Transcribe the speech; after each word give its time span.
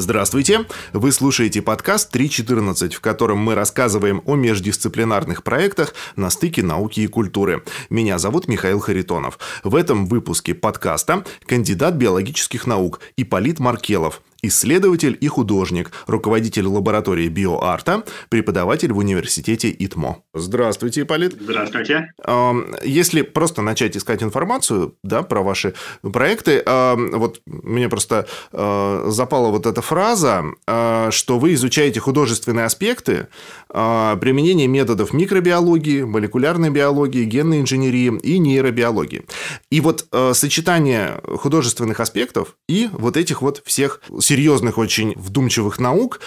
Здравствуйте! 0.00 0.64
Вы 0.92 1.10
слушаете 1.10 1.60
подкаст 1.60 2.14
3.14, 2.14 2.92
в 2.92 3.00
котором 3.00 3.38
мы 3.38 3.56
рассказываем 3.56 4.22
о 4.26 4.36
междисциплинарных 4.36 5.42
проектах 5.42 5.92
на 6.14 6.30
стыке 6.30 6.62
науки 6.62 7.00
и 7.00 7.08
культуры. 7.08 7.64
Меня 7.90 8.20
зовут 8.20 8.46
Михаил 8.46 8.78
Харитонов. 8.78 9.40
В 9.64 9.74
этом 9.74 10.06
выпуске 10.06 10.54
подкаста 10.54 11.24
кандидат 11.46 11.94
биологических 11.94 12.68
наук 12.68 13.00
Иполит 13.16 13.58
Маркелов, 13.58 14.22
исследователь 14.42 15.16
и 15.20 15.28
художник, 15.28 15.90
руководитель 16.06 16.66
лаборатории 16.66 17.28
биоарта, 17.28 18.04
преподаватель 18.28 18.92
в 18.92 18.98
университете 18.98 19.70
ИТМО. 19.70 20.22
Здравствуйте, 20.34 21.02
Ипполит. 21.02 21.36
Здравствуйте. 21.40 22.12
Если 22.84 23.22
просто 23.22 23.62
начать 23.62 23.96
искать 23.96 24.22
информацию 24.22 24.94
да, 25.02 25.22
про 25.22 25.42
ваши 25.42 25.74
проекты, 26.02 26.62
вот 26.66 27.40
мне 27.46 27.88
просто 27.88 28.26
а, 28.52 29.06
запала 29.10 29.50
вот 29.50 29.66
эта 29.66 29.82
фраза, 29.82 30.44
а, 30.66 31.10
что 31.10 31.38
вы 31.38 31.54
изучаете 31.54 32.00
художественные 32.00 32.66
аспекты 32.66 33.28
а, 33.68 34.16
применения 34.16 34.66
методов 34.66 35.12
микробиологии, 35.12 36.02
молекулярной 36.02 36.70
биологии, 36.70 37.24
генной 37.24 37.60
инженерии 37.60 38.18
и 38.22 38.38
нейробиологии. 38.38 39.24
И 39.70 39.80
вот 39.80 40.06
сочетание 40.32 41.20
художественных 41.36 42.00
аспектов 42.00 42.56
и 42.68 42.88
вот 42.92 43.16
этих 43.16 43.42
вот 43.42 43.62
всех 43.64 44.00
серьезных, 44.28 44.78
очень 44.78 45.14
вдумчивых 45.16 45.78
наук. 45.78 46.20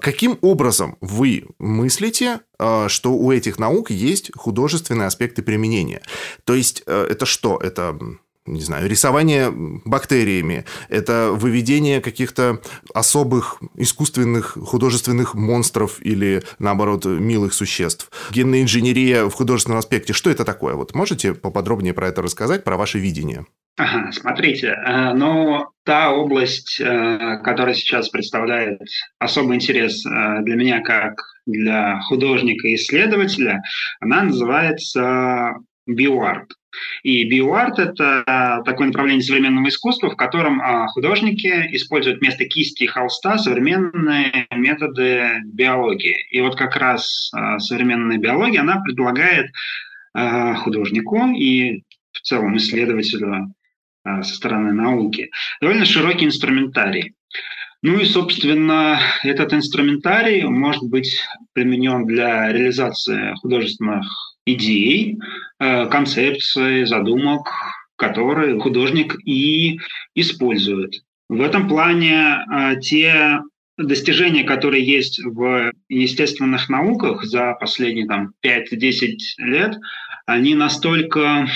Каким 0.00 0.38
образом 0.42 0.96
вы 1.00 1.46
мыслите, 1.58 2.40
э, 2.58 2.86
что 2.88 3.12
у 3.12 3.32
этих 3.32 3.58
наук 3.58 3.90
есть 3.90 4.30
художественные 4.36 5.06
аспекты 5.06 5.42
применения? 5.42 6.00
То 6.44 6.54
есть 6.54 6.82
э, 6.86 7.06
это 7.10 7.26
что? 7.26 7.58
Это 7.58 7.98
не 8.46 8.62
знаю, 8.62 8.88
рисование 8.88 9.52
бактериями, 9.84 10.64
это 10.88 11.32
выведение 11.34 12.00
каких-то 12.00 12.62
особых 12.94 13.60
искусственных 13.74 14.56
художественных 14.64 15.34
монстров 15.34 15.98
или, 16.00 16.42
наоборот, 16.58 17.04
милых 17.04 17.52
существ. 17.52 18.10
Генная 18.30 18.62
инженерия 18.62 19.26
в 19.26 19.32
художественном 19.32 19.78
аспекте, 19.78 20.14
что 20.14 20.30
это 20.30 20.46
такое? 20.46 20.74
Вот 20.74 20.94
можете 20.94 21.34
поподробнее 21.34 21.92
про 21.92 22.08
это 22.08 22.22
рассказать, 22.22 22.64
про 22.64 22.78
ваше 22.78 22.98
видение? 22.98 23.44
Смотрите, 24.10 24.68
э, 24.68 25.12
но 25.14 25.70
та 25.84 26.12
область, 26.12 26.80
э, 26.80 27.38
которая 27.44 27.74
сейчас 27.74 28.08
представляет 28.08 28.80
особый 29.18 29.56
интерес 29.56 30.04
э, 30.04 30.42
для 30.42 30.56
меня 30.56 30.80
как 30.80 31.22
для 31.46 32.00
художника 32.00 32.68
и 32.68 32.74
исследователя, 32.74 33.62
она 34.00 34.22
называется 34.22 35.54
биоарт. 35.86 36.50
И 37.02 37.24
биоарт– 37.24 37.78
это 37.78 38.62
такое 38.64 38.88
направление 38.88 39.22
современного 39.22 39.68
искусства, 39.68 40.10
в 40.10 40.16
котором 40.16 40.60
художники 40.88 41.48
используют 41.74 42.20
вместо 42.20 42.44
кисти 42.44 42.84
и 42.84 42.86
холста 42.86 43.38
современные 43.38 44.46
методы 44.50 45.40
биологии. 45.46 46.26
И 46.30 46.42
вот 46.42 46.56
как 46.56 46.76
раз 46.76 47.32
современная 47.56 48.18
биология, 48.18 48.60
она 48.60 48.80
предлагает 48.80 49.50
художнику 50.58 51.28
и 51.28 51.84
в 52.12 52.20
целом 52.20 52.58
исследователю 52.58 53.54
со 54.22 54.34
стороны 54.34 54.72
науки, 54.72 55.30
довольно 55.60 55.84
широкий 55.84 56.26
инструментарий. 56.26 57.14
Ну 57.82 57.98
и, 58.00 58.04
собственно, 58.04 58.98
этот 59.22 59.52
инструментарий 59.54 60.42
может 60.44 60.82
быть 60.82 61.22
применен 61.52 62.06
для 62.06 62.52
реализации 62.52 63.34
художественных 63.40 64.04
идей, 64.46 65.18
э, 65.60 65.86
концепций, 65.86 66.86
задумок, 66.86 67.48
которые 67.96 68.58
художник 68.58 69.16
и 69.24 69.78
использует. 70.14 71.02
В 71.28 71.40
этом 71.40 71.68
плане 71.68 72.38
э, 72.50 72.80
те 72.80 73.40
достижения, 73.76 74.42
которые 74.42 74.84
есть 74.84 75.20
в 75.24 75.72
естественных 75.88 76.68
науках 76.68 77.24
за 77.24 77.54
последние 77.60 78.06
там, 78.06 78.32
5-10 78.44 79.18
лет, 79.38 79.76
они 80.26 80.54
настолько 80.54 81.48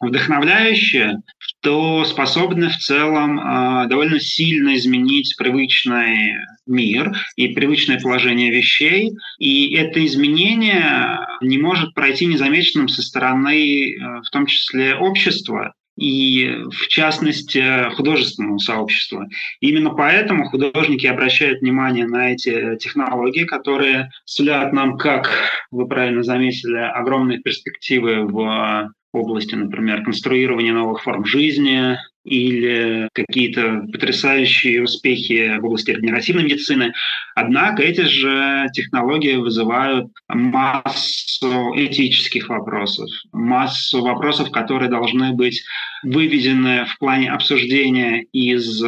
вдохновляющие, 0.00 1.20
что 1.60 2.04
способны 2.04 2.70
в 2.70 2.76
целом 2.78 3.38
э, 3.38 3.86
довольно 3.88 4.18
сильно 4.18 4.76
изменить 4.76 5.34
привычный 5.36 6.36
мир 6.66 7.14
и 7.36 7.48
привычное 7.48 8.00
положение 8.00 8.50
вещей. 8.50 9.12
И 9.38 9.74
это 9.74 10.04
изменение 10.06 11.20
не 11.42 11.58
может 11.58 11.94
пройти 11.94 12.26
незамеченным 12.26 12.88
со 12.88 13.02
стороны, 13.02 13.92
э, 13.92 14.20
в 14.24 14.30
том 14.30 14.46
числе, 14.46 14.94
общества 14.94 15.74
и, 15.98 16.48
в 16.70 16.88
частности, 16.88 17.90
художественного 17.94 18.56
сообщества. 18.56 19.28
Именно 19.60 19.90
поэтому 19.90 20.48
художники 20.48 21.06
обращают 21.06 21.60
внимание 21.60 22.06
на 22.06 22.32
эти 22.32 22.78
технологии, 22.78 23.44
которые 23.44 24.10
сулят 24.24 24.72
нам, 24.72 24.96
как 24.96 25.30
вы 25.70 25.86
правильно 25.86 26.22
заметили, 26.22 26.78
огромные 26.78 27.40
перспективы 27.40 28.24
в 28.24 28.92
области, 29.12 29.54
например, 29.54 30.02
конструирования 30.02 30.72
новых 30.72 31.02
форм 31.02 31.24
жизни 31.24 31.98
или 32.24 33.08
какие-то 33.14 33.86
потрясающие 33.92 34.82
успехи 34.82 35.58
в 35.58 35.64
области 35.64 35.90
регенеративной 35.90 36.44
медицины. 36.44 36.92
Однако 37.34 37.82
эти 37.82 38.02
же 38.02 38.68
технологии 38.74 39.36
вызывают 39.36 40.08
массу 40.28 41.72
этических 41.76 42.48
вопросов, 42.48 43.08
массу 43.32 44.02
вопросов, 44.02 44.50
которые 44.50 44.90
должны 44.90 45.32
быть 45.32 45.62
выведены 46.02 46.84
в 46.84 46.98
плане 46.98 47.30
обсуждения 47.30 48.22
из 48.32 48.82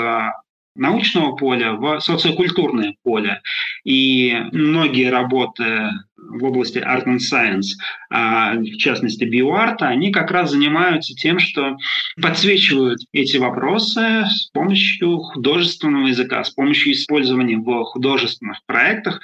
научного 0.75 1.37
поля 1.37 1.73
в 1.73 2.01
социокультурное 2.01 2.95
поле. 3.03 3.41
И 3.85 4.35
многие 4.53 5.11
работы 5.11 5.91
в 6.29 6.45
области 6.45 6.79
Art 6.79 7.07
and 7.07 7.19
Science, 7.19 7.77
а 8.11 8.55
в 8.55 8.77
частности 8.77 9.25
биоарта, 9.25 9.89
они 9.89 10.13
как 10.13 10.31
раз 10.31 10.51
занимаются 10.51 11.15
тем, 11.15 11.39
что 11.39 11.77
подсвечивают 12.21 13.01
эти 13.13 13.37
вопросы 13.37 14.25
с 14.29 14.51
помощью 14.53 15.19
художественного 15.19 16.07
языка, 16.07 16.45
с 16.45 16.51
помощью 16.51 16.93
использования 16.93 17.57
в 17.57 17.85
художественных 17.85 18.59
проектах 18.67 19.21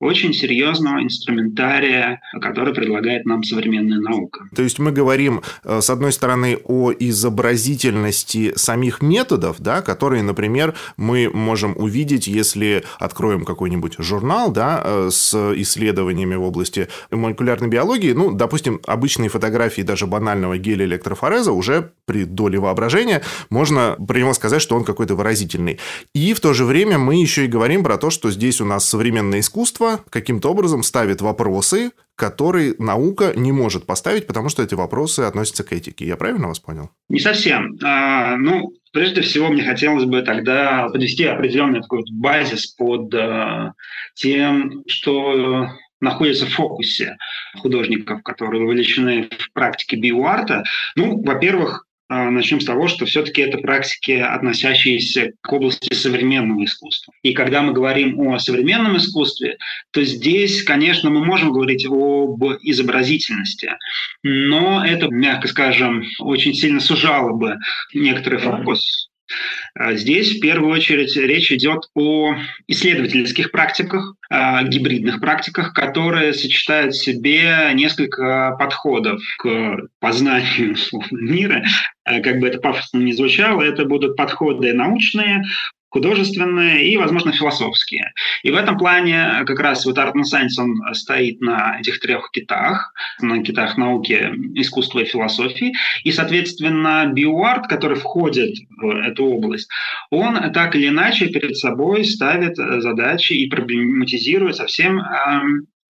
очень 0.00 0.32
серьезного 0.32 1.02
инструментария, 1.02 2.22
который 2.40 2.72
предлагает 2.72 3.26
нам 3.26 3.42
современная 3.42 3.98
наука. 3.98 4.48
То 4.56 4.62
есть 4.62 4.78
мы 4.78 4.92
говорим, 4.92 5.42
э, 5.62 5.80
с 5.82 5.90
одной 5.90 6.12
стороны, 6.12 6.58
о 6.64 6.90
изобразительности 6.98 8.52
самих 8.56 9.02
методов, 9.02 9.60
да, 9.60 9.82
которые, 9.82 10.22
например, 10.22 10.74
мы 10.96 11.28
можем 11.28 11.76
увидеть, 11.76 12.26
если 12.26 12.82
откроем 12.98 13.44
какой-нибудь 13.44 13.96
журнал 13.98 14.50
да, 14.50 14.80
э, 14.82 15.08
с 15.12 15.34
исследованиями 15.56 16.34
области 16.42 16.88
молекулярной 17.10 17.68
биологии, 17.68 18.12
ну, 18.12 18.32
допустим, 18.32 18.80
обычные 18.86 19.28
фотографии 19.28 19.82
даже 19.82 20.06
банального 20.06 20.58
геля 20.58 20.84
электрофореза 20.84 21.52
уже 21.52 21.92
при 22.06 22.24
доле 22.24 22.58
воображения 22.58 23.22
можно 23.50 23.96
про 24.06 24.18
него 24.18 24.34
сказать, 24.34 24.62
что 24.62 24.76
он 24.76 24.84
какой-то 24.84 25.14
выразительный. 25.14 25.78
И 26.14 26.34
в 26.34 26.40
то 26.40 26.52
же 26.52 26.64
время 26.64 26.98
мы 26.98 27.16
еще 27.20 27.44
и 27.44 27.48
говорим 27.48 27.84
про 27.84 27.96
то, 27.96 28.10
что 28.10 28.30
здесь 28.30 28.60
у 28.60 28.64
нас 28.64 28.88
современное 28.88 29.40
искусство, 29.40 30.00
каким-то 30.10 30.50
образом 30.50 30.82
ставит 30.82 31.20
вопросы, 31.20 31.92
которые 32.20 32.74
наука 32.78 33.32
не 33.34 33.50
может 33.50 33.86
поставить, 33.86 34.26
потому 34.26 34.50
что 34.50 34.62
эти 34.62 34.74
вопросы 34.74 35.20
относятся 35.20 35.64
к 35.64 35.72
этике. 35.72 36.04
Я 36.06 36.18
правильно 36.18 36.48
вас 36.48 36.58
понял? 36.58 36.90
Не 37.08 37.18
совсем. 37.18 37.78
А, 37.82 38.36
ну, 38.36 38.74
прежде 38.92 39.22
всего, 39.22 39.48
мне 39.48 39.62
хотелось 39.62 40.04
бы 40.04 40.20
тогда 40.20 40.88
подвести 40.92 41.24
определенный 41.24 41.80
такой 41.80 42.04
базис 42.12 42.66
под 42.66 43.14
а, 43.14 43.72
тем, 44.14 44.82
что 44.86 45.68
находится 46.00 46.46
в 46.46 46.54
фокусе 46.54 47.16
художников, 47.56 48.22
которые 48.22 48.62
вовлечены 48.62 49.28
в 49.38 49.52
практике 49.52 49.96
биоарта. 49.96 50.64
Ну, 50.96 51.22
во-первых, 51.22 51.86
а, 52.12 52.28
начнем 52.28 52.60
с 52.60 52.64
того, 52.64 52.88
что 52.88 53.06
все-таки 53.06 53.40
это 53.40 53.58
практики, 53.58 54.10
относящиеся 54.10 55.30
к 55.40 55.52
области 55.52 55.94
современного 55.94 56.64
искусства. 56.64 57.14
И 57.22 57.32
когда 57.34 57.62
мы 57.62 57.72
говорим 57.72 58.18
о 58.20 58.40
современном 58.40 58.96
искусстве, 58.96 59.58
то 59.92 60.02
здесь, 60.02 60.64
конечно, 60.64 61.08
мы 61.08 61.24
можем 61.24 61.52
говорить 61.52 61.86
об 61.86 62.42
изобразительности, 62.62 63.76
но 64.24 64.84
это, 64.84 65.06
мягко 65.08 65.46
скажем, 65.46 66.02
очень 66.18 66.52
сильно 66.52 66.80
сужало 66.80 67.32
бы 67.32 67.58
некоторый 67.94 68.40
фокус 68.40 69.09
здесь 69.92 70.36
в 70.36 70.40
первую 70.40 70.72
очередь 70.72 71.16
речь 71.16 71.52
идет 71.52 71.84
о 71.94 72.34
исследовательских 72.66 73.52
практиках, 73.52 74.14
гибридных 74.30 75.20
практиках, 75.20 75.72
которые 75.72 76.34
сочетают 76.34 76.94
в 76.94 77.02
себе 77.02 77.70
несколько 77.74 78.56
подходов 78.58 79.20
к 79.38 79.88
познанию 80.00 80.76
мира. 81.10 81.64
Как 82.04 82.40
бы 82.40 82.48
это 82.48 82.58
пафосно 82.58 82.98
не 82.98 83.12
звучало, 83.12 83.62
это 83.62 83.84
будут 83.84 84.16
подходы 84.16 84.72
научные, 84.72 85.44
художественные 85.90 86.88
и, 86.88 86.96
возможно, 86.96 87.32
философские. 87.32 88.12
И 88.42 88.50
в 88.50 88.56
этом 88.56 88.78
плане 88.78 89.44
как 89.46 89.60
раз 89.60 89.84
вот 89.84 89.98
Art 89.98 90.14
and 90.14 90.22
Science, 90.22 90.58
он 90.58 90.80
стоит 90.94 91.40
на 91.40 91.78
этих 91.80 92.00
трех 92.00 92.30
китах, 92.30 92.92
на 93.20 93.42
китах 93.42 93.76
науки, 93.76 94.32
искусства 94.54 95.00
и 95.00 95.04
философии. 95.04 95.74
И, 96.04 96.12
соответственно, 96.12 97.10
биоарт, 97.12 97.66
который 97.66 97.96
входит 97.96 98.56
в 98.76 98.88
эту 98.88 99.24
область, 99.24 99.68
он 100.10 100.52
так 100.52 100.74
или 100.76 100.88
иначе 100.88 101.28
перед 101.28 101.56
собой 101.56 102.04
ставит 102.04 102.56
задачи 102.56 103.32
и 103.32 103.48
проблематизирует 103.48 104.56
совсем 104.56 105.00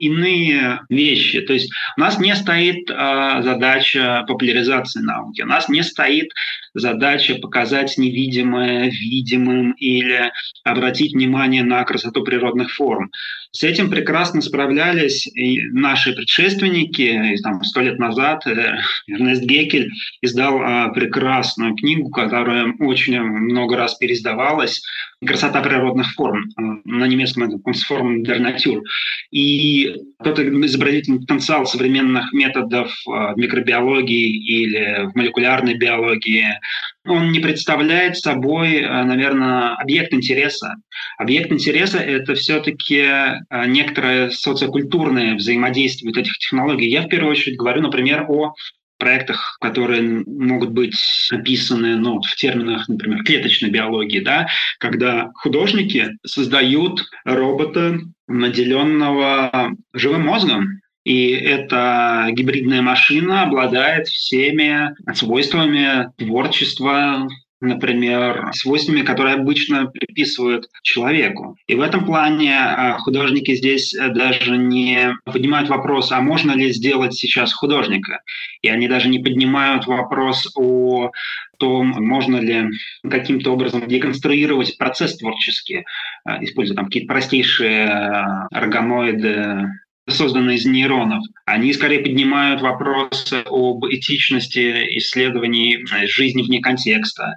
иные 0.00 0.80
вещи. 0.88 1.40
То 1.42 1.52
есть 1.52 1.72
у 1.96 2.00
нас 2.00 2.18
не 2.18 2.34
стоит 2.34 2.90
э, 2.90 3.42
задача 3.42 4.24
популяризации 4.26 5.00
науки, 5.00 5.42
у 5.42 5.46
нас 5.46 5.68
не 5.68 5.82
стоит 5.82 6.30
задача 6.74 7.36
показать 7.36 7.96
невидимое 7.98 8.90
видимым 8.90 9.72
или 9.72 10.32
обратить 10.64 11.12
внимание 11.12 11.62
на 11.62 11.84
красоту 11.84 12.24
природных 12.24 12.72
форм. 12.72 13.10
С 13.52 13.64
этим 13.64 13.90
прекрасно 13.90 14.40
справлялись 14.42 15.26
и 15.26 15.60
наши 15.72 16.12
предшественники. 16.12 17.36
Там, 17.42 17.64
сто 17.64 17.80
лет 17.80 17.98
назад 17.98 18.46
э, 18.46 18.76
Эрнест 19.08 19.42
Гекель 19.42 19.90
издал 20.22 20.62
э, 20.62 20.92
прекрасную 20.94 21.74
книгу, 21.74 22.10
которая 22.10 22.72
очень 22.78 23.20
много 23.20 23.76
раз 23.76 23.96
переиздавалась 23.96 24.82
«Красота 25.26 25.62
природных 25.62 26.12
форм». 26.12 26.44
Э, 26.44 26.62
на 26.84 27.08
немецком 27.08 27.42
это 27.42 27.56
«Kunstform 27.56 28.22
der 28.22 28.38
Natur». 28.38 28.82
И 29.32 29.96
тот 30.22 30.38
изобразительный 30.38 31.18
потенциал 31.18 31.66
современных 31.66 32.32
методов 32.32 32.92
микробиологии 33.36 34.58
или 34.58 35.10
в 35.10 35.16
молекулярной 35.16 35.74
биологии, 35.74 36.46
он 37.06 37.32
не 37.32 37.40
представляет 37.40 38.16
собой, 38.16 38.82
наверное, 38.82 39.74
объект 39.76 40.12
интереса. 40.12 40.74
Объект 41.18 41.50
интереса– 41.50 41.98
это 41.98 42.34
все-таки 42.34 43.06
некоторое 43.66 44.30
социокультурное 44.30 45.34
взаимодействие 45.34 46.12
этих 46.12 46.38
технологий. 46.38 46.88
Я 46.88 47.02
в 47.02 47.08
первую 47.08 47.32
очередь 47.32 47.56
говорю, 47.56 47.82
например, 47.82 48.26
о 48.28 48.54
проектах, 48.98 49.56
которые 49.62 50.22
могут 50.26 50.70
быть 50.72 50.94
описаны 51.32 51.96
ну, 51.96 52.20
в 52.20 52.36
терминах, 52.36 52.86
например, 52.86 53.24
клеточной 53.24 53.70
биологии, 53.70 54.20
да, 54.20 54.46
когда 54.78 55.30
художники 55.34 56.10
создают 56.26 57.06
робота, 57.24 57.98
наделенного 58.28 59.72
живым 59.94 60.26
мозгом, 60.26 60.80
и 61.04 61.30
эта 61.30 62.28
гибридная 62.32 62.82
машина 62.82 63.42
обладает 63.42 64.08
всеми 64.08 64.94
свойствами 65.14 66.12
творчества, 66.16 67.26
например, 67.60 68.50
свойствами, 68.52 69.02
которые 69.02 69.34
обычно 69.34 69.86
приписывают 69.86 70.66
человеку. 70.82 71.56
И 71.66 71.74
в 71.74 71.80
этом 71.80 72.04
плане 72.04 72.54
а, 72.58 72.98
художники 72.98 73.54
здесь 73.54 73.94
э, 73.94 74.08
даже 74.10 74.56
не 74.56 75.14
поднимают 75.24 75.68
вопрос, 75.68 76.10
а 76.10 76.20
можно 76.20 76.52
ли 76.52 76.72
сделать 76.72 77.14
сейчас 77.14 77.52
художника. 77.52 78.20
И 78.62 78.68
они 78.68 78.88
даже 78.88 79.08
не 79.08 79.18
поднимают 79.18 79.86
вопрос 79.86 80.50
о 80.56 81.10
том, 81.58 81.88
можно 81.98 82.38
ли 82.38 82.70
каким-то 83.08 83.52
образом 83.52 83.86
деконструировать 83.86 84.78
процесс 84.78 85.18
творческий, 85.18 85.84
а, 86.24 86.42
используя 86.42 86.76
там 86.76 86.86
какие-то 86.86 87.12
простейшие 87.12 87.86
а, 87.86 88.46
органоиды 88.50 89.68
созданы 90.08 90.54
из 90.56 90.66
нейронов, 90.66 91.22
они 91.46 91.72
скорее 91.72 92.00
поднимают 92.00 92.60
вопросы 92.60 93.42
об 93.46 93.84
этичности 93.86 94.98
исследований 94.98 95.84
жизни 96.06 96.42
вне 96.42 96.60
контекста, 96.60 97.36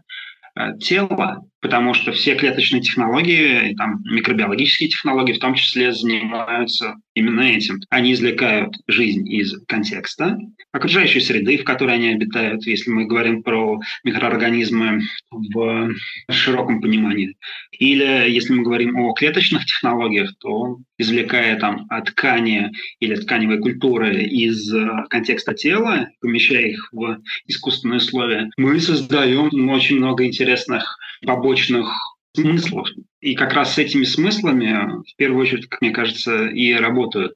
Э, 0.56 0.78
тела, 0.78 1.44
потому 1.64 1.94
что 1.94 2.12
все 2.12 2.36
клеточные 2.36 2.82
технологии, 2.82 3.74
там, 3.76 4.04
микробиологические 4.04 4.90
технологии 4.90 5.32
в 5.32 5.40
том 5.40 5.56
числе 5.56 5.94
занимаются 5.94 6.96
именно 7.16 7.42
этим. 7.42 7.80
Они 7.90 8.12
извлекают 8.12 8.76
жизнь 8.88 9.26
из 9.32 9.58
контекста, 9.66 10.38
окружающей 10.74 11.22
среды, 11.22 11.58
в 11.58 11.64
которой 11.64 11.96
они 11.96 12.10
обитают, 12.10 12.66
если 12.68 12.92
мы 12.92 13.06
говорим 13.06 13.44
про 13.44 13.80
микроорганизмы 14.04 15.04
в 15.32 15.96
широком 16.30 16.82
понимании. 16.82 17.38
Или 17.72 18.30
если 18.30 18.54
мы 18.54 18.64
говорим 18.64 18.98
о 18.98 19.14
клеточных 19.14 19.66
технологиях, 19.66 20.34
то 20.40 20.80
извлекая 20.98 21.58
там 21.60 21.88
ткани 22.06 22.72
или 23.00 23.16
тканевой 23.16 23.60
культуры 23.60 24.24
из 24.24 24.70
контекста 25.10 25.54
тела, 25.54 26.10
помещая 26.20 26.68
их 26.68 26.90
в 26.92 27.20
искусственные 27.48 27.98
условия, 27.98 28.50
мы 28.58 28.80
создаем 28.82 29.70
очень 29.70 29.98
много 29.98 30.26
интересных 30.26 30.98
побочных 31.26 31.53
смыслов. 32.36 32.88
И 33.22 33.36
как 33.36 33.54
раз 33.54 33.76
с 33.76 33.78
этими 33.78 34.04
смыслами, 34.04 35.02
в 35.04 35.16
первую 35.18 35.42
очередь, 35.42 35.68
как 35.68 35.82
мне 35.82 35.92
кажется, 35.92 36.48
и 36.48 36.74
работают 36.74 37.36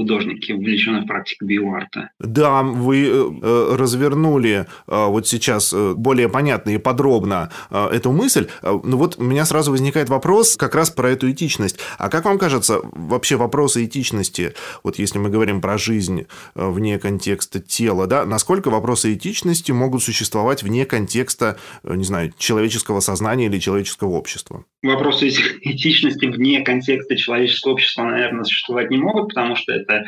художники, 0.00 0.52
увлеченные 0.52 1.02
в 1.02 1.06
практике 1.06 1.44
биоарта. 1.44 2.10
Да, 2.18 2.62
вы 2.62 3.06
э, 3.06 3.30
э, 3.42 3.76
развернули 3.76 4.66
э, 4.86 5.06
вот 5.06 5.28
сейчас 5.28 5.74
более 5.94 6.28
понятно 6.28 6.70
и 6.70 6.78
подробно 6.78 7.50
эту 7.70 8.12
мысль. 8.12 8.48
Ну 8.62 8.96
вот 8.96 9.18
у 9.18 9.22
меня 9.22 9.44
сразу 9.44 9.70
возникает 9.70 10.08
вопрос 10.08 10.56
как 10.56 10.74
раз 10.74 10.90
про 10.90 11.10
эту 11.10 11.30
этичность. 11.30 11.78
А 11.98 12.08
как 12.08 12.24
вам 12.24 12.38
кажется, 12.38 12.80
вообще 12.82 13.36
вопросы 13.36 13.84
этичности, 13.84 14.54
вот 14.82 14.98
если 14.98 15.18
мы 15.18 15.28
говорим 15.28 15.60
про 15.60 15.76
жизнь 15.76 16.26
вне 16.54 16.98
контекста 16.98 17.60
тела, 17.60 18.06
да, 18.06 18.24
насколько 18.24 18.70
вопросы 18.70 19.14
этичности 19.14 19.72
могут 19.72 20.02
существовать 20.02 20.62
вне 20.62 20.86
контекста, 20.86 21.58
не 21.82 22.04
знаю, 22.04 22.32
человеческого 22.38 23.00
сознания 23.00 23.46
или 23.46 23.58
человеческого 23.58 24.10
общества? 24.10 24.64
Вопросы 24.82 25.28
этичности 25.28 26.26
вне 26.26 26.62
контекста 26.62 27.16
человеческого 27.16 27.72
общества, 27.72 28.04
наверное, 28.04 28.44
существовать 28.44 28.90
не 28.90 28.98
могут, 28.98 29.28
потому 29.28 29.56
что 29.56 29.72
это 29.72 30.06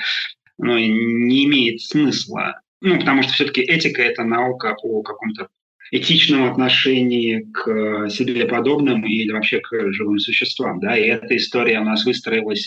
ну, 0.59 0.79
не 0.79 1.45
имеет 1.45 1.81
смысла. 1.81 2.61
Ну, 2.81 2.99
потому 2.99 3.23
что 3.23 3.33
все-таки 3.33 3.61
этика– 3.61 4.03
это 4.03 4.25
наука 4.25 4.75
о 4.83 5.03
каком-то 5.03 5.49
этичном 5.93 6.51
отношении 6.51 7.47
к 7.53 8.09
себе 8.09 8.47
подобным 8.47 9.05
или 9.05 9.31
вообще 9.31 9.61
к 9.61 9.93
живым 9.93 10.19
существам. 10.19 10.81
Да? 10.81 10.97
И 10.97 11.03
эта 11.03 11.37
история 11.37 11.81
у 11.81 11.85
нас 11.85 12.05
выстроилась 12.05 12.67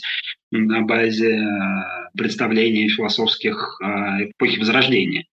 на 0.51 0.83
базе 0.83 1.37
э, 1.37 1.43
представлений 2.15 2.87
философских 2.87 3.79
э, 3.81 3.85
эпохи 4.29 4.59
Возрождения. 4.59 5.25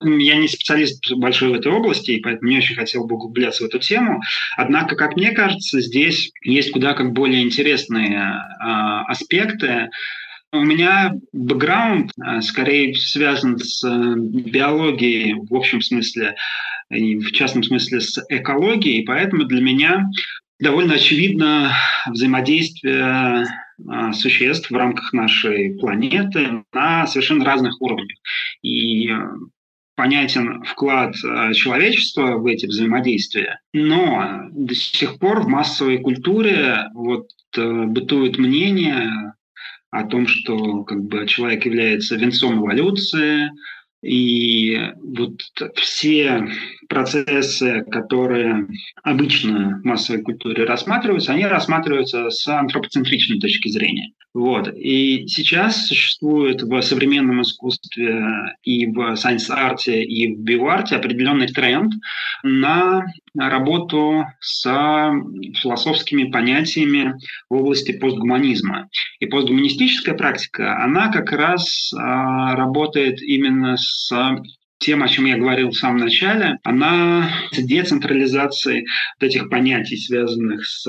Я 0.00 0.36
не 0.36 0.48
специалист 0.48 1.12
большой 1.12 1.50
в 1.50 1.54
этой 1.54 1.72
области, 1.72 2.12
и 2.12 2.20
поэтому 2.20 2.50
не 2.50 2.58
очень 2.58 2.76
хотел 2.76 3.06
бы 3.06 3.16
углубляться 3.16 3.64
в 3.64 3.66
эту 3.66 3.78
тему. 3.78 4.20
Однако, 4.56 4.94
как 4.94 5.16
мне 5.16 5.32
кажется, 5.32 5.80
здесь 5.80 6.30
есть 6.42 6.70
куда 6.70 6.94
как 6.94 7.12
более 7.12 7.42
интересные 7.42 8.16
э, 8.18 8.64
аспекты, 9.08 9.88
у 10.52 10.60
меня 10.60 11.12
бэкграунд 11.32 12.12
а, 12.20 12.40
скорее 12.40 12.94
связан 12.94 13.58
с 13.58 13.84
э, 13.84 14.14
биологией 14.16 15.34
в 15.34 15.54
общем 15.54 15.82
смысле, 15.82 16.36
и 16.90 17.16
в 17.16 17.32
частном 17.32 17.62
смысле 17.62 18.00
с 18.00 18.18
экологией, 18.30 19.04
поэтому 19.04 19.44
для 19.44 19.60
меня 19.60 20.06
довольно 20.58 20.94
очевидно 20.94 21.72
взаимодействие 22.06 23.46
а, 23.86 24.12
существ 24.12 24.70
в 24.70 24.74
рамках 24.74 25.12
нашей 25.12 25.78
планеты 25.78 26.64
на 26.72 27.06
совершенно 27.06 27.44
разных 27.44 27.80
уровнях. 27.82 28.16
И 28.62 29.10
э, 29.10 29.18
понятен 29.98 30.62
вклад 30.62 31.14
э, 31.24 31.52
человечества 31.54 32.36
в 32.36 32.46
эти 32.46 32.66
взаимодействия, 32.66 33.60
но 33.72 34.44
до 34.52 34.74
сих 34.74 35.18
пор 35.18 35.40
в 35.40 35.48
массовой 35.48 35.98
культуре 35.98 36.84
вот 36.94 37.26
бытует 37.56 38.38
мнение, 38.38 39.34
о 39.90 40.04
том, 40.04 40.26
что 40.26 40.84
как 40.84 41.02
бы, 41.04 41.26
человек 41.26 41.64
является 41.64 42.16
венцом 42.16 42.58
эволюции, 42.58 43.50
и 44.02 44.78
вот 45.02 45.40
все 45.74 46.48
процессы, 46.88 47.84
которые 47.90 48.68
обычно 49.02 49.80
в 49.82 49.84
массовой 49.84 50.22
культуре 50.22 50.64
рассматриваются, 50.64 51.32
они 51.32 51.46
рассматриваются 51.46 52.30
с 52.30 52.46
антропоцентричной 52.46 53.40
точки 53.40 53.68
зрения. 53.68 54.12
Вот. 54.34 54.68
И 54.76 55.26
сейчас 55.26 55.86
существует 55.86 56.62
в 56.62 56.80
современном 56.82 57.42
искусстве 57.42 58.54
и 58.62 58.86
в 58.86 59.16
science 59.16 59.67
art 59.67 59.89
е, 59.89 60.04
и 60.04 60.34
в 60.34 60.40
биоарте 60.40 60.96
определенный 60.96 61.48
тренд 61.48 61.92
на 62.42 63.06
работу 63.34 64.26
с 64.40 64.62
философскими 65.60 66.30
понятиями 66.30 67.14
в 67.48 67.54
области 67.54 67.92
постгуманизма. 67.92 68.88
И 69.18 69.26
постгуманистическая 69.26 70.14
практика, 70.14 70.84
она 70.84 71.10
как 71.10 71.32
раз 71.32 71.92
а, 71.94 72.54
работает 72.54 73.20
именно 73.22 73.76
с 73.76 73.87
тема, 74.78 75.06
о 75.06 75.08
чем 75.08 75.26
я 75.26 75.36
говорил 75.36 75.70
в 75.70 75.76
самом 75.76 75.98
начале, 75.98 76.58
она 76.64 77.30
децентрализации 77.56 78.86
вот 79.20 79.26
этих 79.26 79.50
понятий, 79.50 79.96
связанных 79.96 80.64
с 80.66 80.86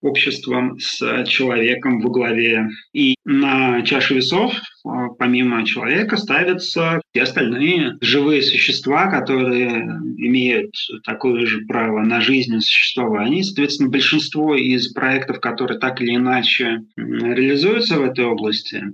обществом, 0.00 0.78
с 0.78 1.24
человеком 1.26 2.00
во 2.00 2.10
главе. 2.10 2.68
И 2.92 3.16
на 3.24 3.82
чаше 3.82 4.14
весов 4.14 4.54
а, 4.84 5.08
помимо 5.18 5.66
человека 5.66 6.16
ставятся 6.16 7.00
все 7.12 7.22
остальные 7.22 7.96
живые 8.00 8.42
существа, 8.42 9.10
которые 9.10 9.70
имеют 10.18 10.74
такое 11.04 11.46
же 11.46 11.62
право 11.66 12.02
на 12.02 12.20
жизнь 12.20 12.54
и 12.54 12.60
существование. 12.60 13.42
Соответственно, 13.42 13.90
большинство 13.90 14.54
из 14.54 14.92
проектов, 14.92 15.40
которые 15.40 15.78
так 15.78 16.00
или 16.00 16.14
иначе 16.14 16.82
реализуются 16.96 17.98
в 17.98 18.02
этой 18.02 18.24
области, 18.24 18.84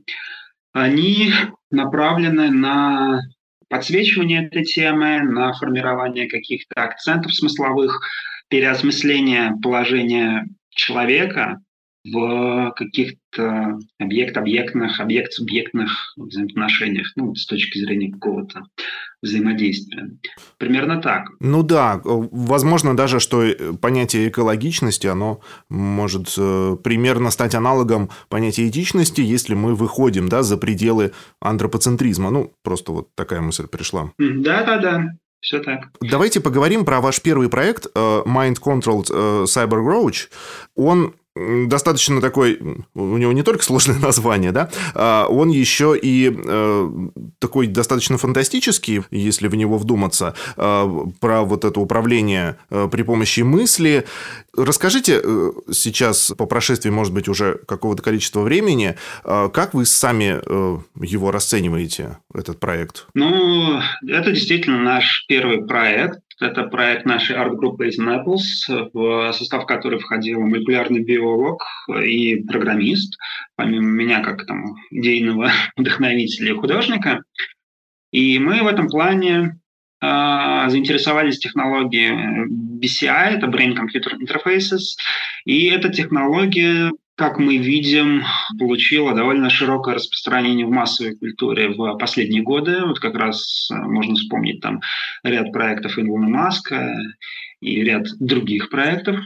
они 0.72 1.32
направлены 1.70 2.50
на 2.50 3.20
подсвечивание 3.68 4.46
этой 4.46 4.64
темы, 4.64 5.20
на 5.22 5.52
формирование 5.54 6.28
каких-то 6.28 6.82
акцентов 6.82 7.34
смысловых, 7.34 8.00
переосмысление 8.48 9.54
положения 9.62 10.46
человека 10.70 11.58
в 12.04 12.72
каких-то 12.76 13.78
объект-объектных, 13.98 15.00
объект-субъектных 15.00 16.14
взаимоотношениях, 16.16 17.12
ну, 17.16 17.34
с 17.34 17.46
точки 17.46 17.78
зрения 17.78 18.12
какого-то 18.12 18.64
взаимодействия. 19.22 20.10
Примерно 20.58 21.00
так. 21.00 21.28
Ну 21.40 21.62
да, 21.62 22.00
возможно 22.04 22.96
даже, 22.96 23.20
что 23.20 23.44
понятие 23.80 24.28
экологичности, 24.28 25.06
оно 25.06 25.40
может 25.68 26.34
э, 26.36 26.76
примерно 26.82 27.30
стать 27.30 27.54
аналогом 27.54 28.10
понятия 28.28 28.68
этичности, 28.68 29.20
если 29.20 29.54
мы 29.54 29.74
выходим 29.74 30.28
да, 30.28 30.42
за 30.42 30.56
пределы 30.56 31.12
антропоцентризма. 31.40 32.30
Ну, 32.30 32.52
просто 32.62 32.92
вот 32.92 33.14
такая 33.14 33.40
мысль 33.40 33.66
пришла. 33.68 34.12
Да-да-да. 34.18 35.04
Все 35.40 35.58
так. 35.58 35.88
Давайте 36.00 36.40
поговорим 36.40 36.84
про 36.84 37.00
ваш 37.00 37.20
первый 37.20 37.48
проект 37.48 37.86
э, 37.86 38.22
Mind 38.24 38.58
Controlled 38.64 39.06
э, 39.10 39.44
Cyber 39.44 39.84
Grouch. 39.84 40.28
Он 40.76 41.14
достаточно 41.34 42.20
такой, 42.20 42.58
у 42.94 43.16
него 43.16 43.32
не 43.32 43.42
только 43.42 43.64
сложное 43.64 43.98
название, 44.00 44.52
да, 44.52 44.70
а 44.94 45.26
он 45.26 45.48
еще 45.48 45.98
и 46.00 46.32
э, 46.34 46.90
такой 47.38 47.66
достаточно 47.66 48.18
фантастический, 48.18 49.02
если 49.10 49.48
в 49.48 49.54
него 49.54 49.78
вдуматься, 49.78 50.34
э, 50.56 50.88
про 51.20 51.42
вот 51.42 51.64
это 51.64 51.80
управление 51.80 52.56
э, 52.70 52.88
при 52.90 53.02
помощи 53.02 53.40
мысли. 53.40 54.04
Расскажите 54.56 55.22
сейчас, 55.72 56.32
по 56.36 56.46
прошествии, 56.46 56.90
может 56.90 57.14
быть, 57.14 57.28
уже 57.28 57.58
какого-то 57.66 58.02
количества 58.02 58.42
времени, 58.42 58.96
как 59.24 59.72
вы 59.72 59.86
сами 59.86 60.42
его 61.02 61.30
расцениваете, 61.30 62.18
этот 62.34 62.60
проект? 62.60 63.06
Ну, 63.14 63.80
это 64.06 64.32
действительно 64.32 64.78
наш 64.78 65.24
первый 65.26 65.64
проект. 65.66 66.20
Это 66.40 66.64
проект 66.64 67.04
нашей 67.06 67.36
арт-группы 67.36 67.88
из 67.88 67.98
Naples, 67.98 68.90
в 68.92 69.32
состав 69.32 69.66
которой 69.66 69.98
входил 69.98 70.40
молекулярный 70.40 71.00
биолог 71.00 71.62
и 71.88 72.42
программист, 72.44 73.18
помимо 73.56 73.86
меня 73.86 74.22
как 74.22 74.46
там 74.46 74.76
идейного 74.90 75.50
вдохновителя 75.76 76.52
и 76.52 76.56
художника. 76.56 77.22
И 78.10 78.38
мы 78.38 78.62
в 78.62 78.66
этом 78.66 78.88
плане 78.88 79.58
э, 80.00 80.64
заинтересовались 80.68 81.38
технологией 81.38 82.46
BCI, 82.80 83.36
это 83.36 83.46
Brain 83.46 83.74
Computer 83.74 84.12
Interfaces, 84.20 84.96
и 85.44 85.68
эта 85.68 85.88
технология 85.90 86.92
как 87.16 87.38
мы 87.38 87.58
видим, 87.58 88.22
получила 88.58 89.14
довольно 89.14 89.50
широкое 89.50 89.96
распространение 89.96 90.66
в 90.66 90.70
массовой 90.70 91.16
культуре 91.16 91.68
в 91.68 91.96
последние 91.98 92.42
годы. 92.42 92.84
Вот 92.84 93.00
как 93.00 93.14
раз 93.14 93.68
э, 93.70 93.74
можно 93.74 94.14
вспомнить 94.14 94.60
там 94.60 94.80
ряд 95.22 95.52
проектов 95.52 95.98
Илона 95.98 96.28
Маска 96.28 96.94
и 97.62 97.82
ряд 97.84 98.06
других 98.18 98.68
проектов, 98.68 99.20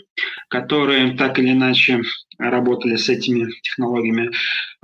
которые 0.48 1.16
так 1.16 1.38
или 1.38 1.52
иначе 1.52 2.02
работали 2.38 2.96
с 2.96 3.08
этими 3.08 3.50
технологиями. 3.62 4.30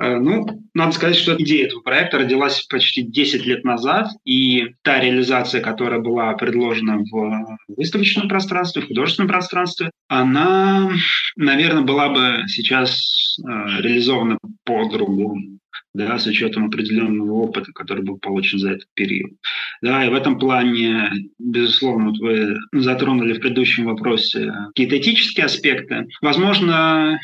Э, 0.01 0.19
ну, 0.19 0.47
надо 0.75 0.93
сказать, 0.93 1.17
что 1.17 1.37
идея 1.37 1.67
этого 1.67 1.81
проекта 1.81 2.19
родилась 2.19 2.63
почти 2.63 3.03
10 3.03 3.45
лет 3.45 3.63
назад, 3.63 4.09
и 4.25 4.75
та 4.83 5.01
реализация, 5.01 5.61
которая 5.61 6.01
была 6.01 6.33
предложена 6.33 6.99
в 6.99 7.59
выставочном 7.69 8.29
пространстве, 8.29 8.83
в 8.83 8.89
художественном 8.89 9.29
пространстве, 9.29 9.91
она, 10.09 10.91
наверное, 11.37 11.83
была 11.83 12.09
бы 12.09 12.45
сейчас 12.49 13.37
э, 13.39 13.43
реализована 13.83 14.39
по-другому 14.65 15.59
да, 15.95 16.19
с 16.19 16.27
учетом 16.27 16.67
определенного 16.67 17.33
опыта, 17.33 17.73
который 17.73 18.05
был 18.05 18.19
получен 18.19 18.59
за 18.59 18.73
этот 18.73 18.89
период. 18.95 19.33
Да, 19.83 20.05
и 20.05 20.09
в 20.09 20.15
этом 20.15 20.39
плане, 20.39 21.11
безусловно, 21.39 22.11
вот 22.11 22.19
вы 22.19 22.57
затронули 22.73 23.35
в 23.35 23.41
предыдущем 23.41 23.85
вопросе 23.85 24.53
какие-то 24.69 24.99
этические 24.99 25.47
аспекты. 25.47 26.07
Возможно, 26.21 27.19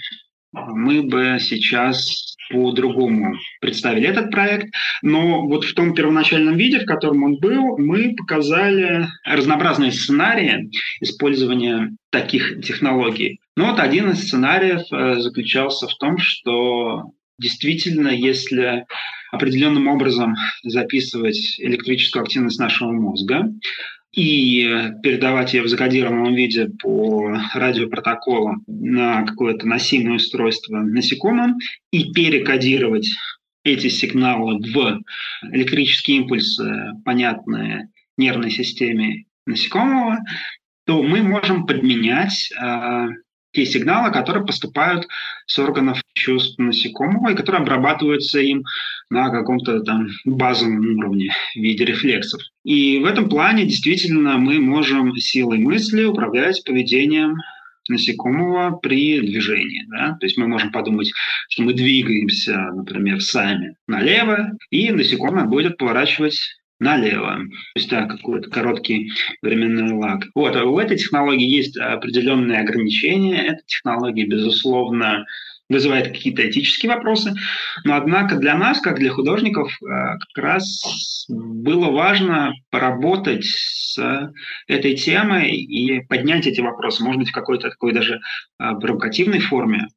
мы 0.52 1.02
бы 1.02 1.38
сейчас 1.40 2.36
по-другому 2.50 3.36
представили 3.60 4.08
этот 4.08 4.30
проект, 4.30 4.72
но 5.02 5.46
вот 5.46 5.64
в 5.64 5.74
том 5.74 5.94
первоначальном 5.94 6.56
виде, 6.56 6.80
в 6.80 6.86
котором 6.86 7.22
он 7.22 7.36
был, 7.38 7.76
мы 7.78 8.14
показали 8.16 9.06
разнообразные 9.24 9.92
сценарии 9.92 10.70
использования 11.00 11.94
таких 12.10 12.62
технологий. 12.62 13.40
Но 13.56 13.70
вот 13.70 13.80
один 13.80 14.10
из 14.10 14.22
сценариев 14.22 14.80
э, 14.90 15.20
заключался 15.20 15.88
в 15.88 15.94
том, 15.98 16.16
что 16.18 17.10
Действительно, 17.38 18.08
если 18.08 18.84
определенным 19.30 19.88
образом 19.88 20.34
записывать 20.62 21.58
электрическую 21.58 22.22
активность 22.22 22.58
нашего 22.58 22.90
мозга 22.92 23.52
и 24.12 24.64
передавать 25.02 25.54
ее 25.54 25.62
в 25.62 25.68
закодированном 25.68 26.34
виде 26.34 26.68
по 26.82 27.38
радиопротоколам 27.54 28.64
на 28.66 29.22
какое-то 29.24 29.66
носимое 29.66 30.16
устройство 30.16 30.78
насекомым 30.78 31.58
и 31.92 32.12
перекодировать 32.12 33.08
эти 33.64 33.88
сигналы 33.88 34.58
в 34.58 35.00
электрические 35.52 36.18
импульсы, 36.18 36.92
понятные 37.04 37.90
нервной 38.16 38.50
системе 38.50 39.26
насекомого, 39.46 40.18
то 40.86 41.02
мы 41.02 41.22
можем 41.22 41.66
подменять 41.66 42.50
э, 42.52 43.06
те 43.58 43.66
сигналы, 43.66 44.12
которые 44.12 44.46
поступают 44.46 45.08
с 45.46 45.58
органов 45.58 46.00
чувств 46.14 46.58
насекомого 46.58 47.32
и 47.32 47.34
которые 47.34 47.62
обрабатываются 47.62 48.38
им 48.38 48.62
на 49.10 49.30
каком-то 49.30 49.80
там 49.80 50.08
базовом 50.24 50.98
уровне 50.98 51.32
в 51.54 51.58
виде 51.58 51.84
рефлексов. 51.84 52.40
И 52.64 53.00
в 53.00 53.04
этом 53.04 53.28
плане 53.28 53.64
действительно 53.64 54.38
мы 54.38 54.60
можем 54.60 55.16
силой 55.16 55.58
мысли 55.58 56.04
управлять 56.04 56.62
поведением 56.64 57.36
насекомого 57.88 58.76
при 58.76 59.20
движении. 59.20 59.86
Да? 59.88 60.16
То 60.20 60.26
есть 60.26 60.38
мы 60.38 60.46
можем 60.46 60.70
подумать, 60.70 61.10
что 61.48 61.64
мы 61.64 61.72
двигаемся, 61.72 62.56
например, 62.74 63.20
сами 63.20 63.74
налево, 63.88 64.52
и 64.70 64.92
насекомое 64.92 65.46
будет 65.46 65.78
поворачивать 65.78 66.38
налево. 66.80 67.40
Да, 67.90 68.06
какой-то 68.06 68.50
короткий 68.50 69.10
временной 69.42 69.92
лаг. 69.92 70.24
Вот, 70.34 70.56
а 70.56 70.64
у 70.64 70.78
этой 70.78 70.96
технологии 70.96 71.48
есть 71.48 71.76
определенные 71.76 72.60
ограничения. 72.60 73.46
Эта 73.46 73.62
технология, 73.66 74.26
безусловно, 74.26 75.24
вызывает 75.68 76.08
какие-то 76.08 76.48
этические 76.48 76.92
вопросы. 76.92 77.34
Но 77.84 77.96
однако 77.96 78.36
для 78.36 78.56
нас, 78.56 78.80
как 78.80 78.98
для 78.98 79.10
художников, 79.10 79.70
э, 79.82 79.86
как 79.86 80.44
раз 80.44 81.26
было 81.28 81.90
важно 81.90 82.52
поработать 82.70 83.44
с 83.44 83.98
этой 84.66 84.96
темой 84.96 85.56
и 85.56 86.00
поднять 86.06 86.46
эти 86.46 86.60
вопросы, 86.60 87.04
может 87.04 87.20
быть, 87.20 87.30
в 87.30 87.34
какой-то 87.34 87.70
такой 87.70 87.92
даже 87.92 88.14
э, 88.14 88.18
провокативной 88.80 89.40
форме. 89.40 89.88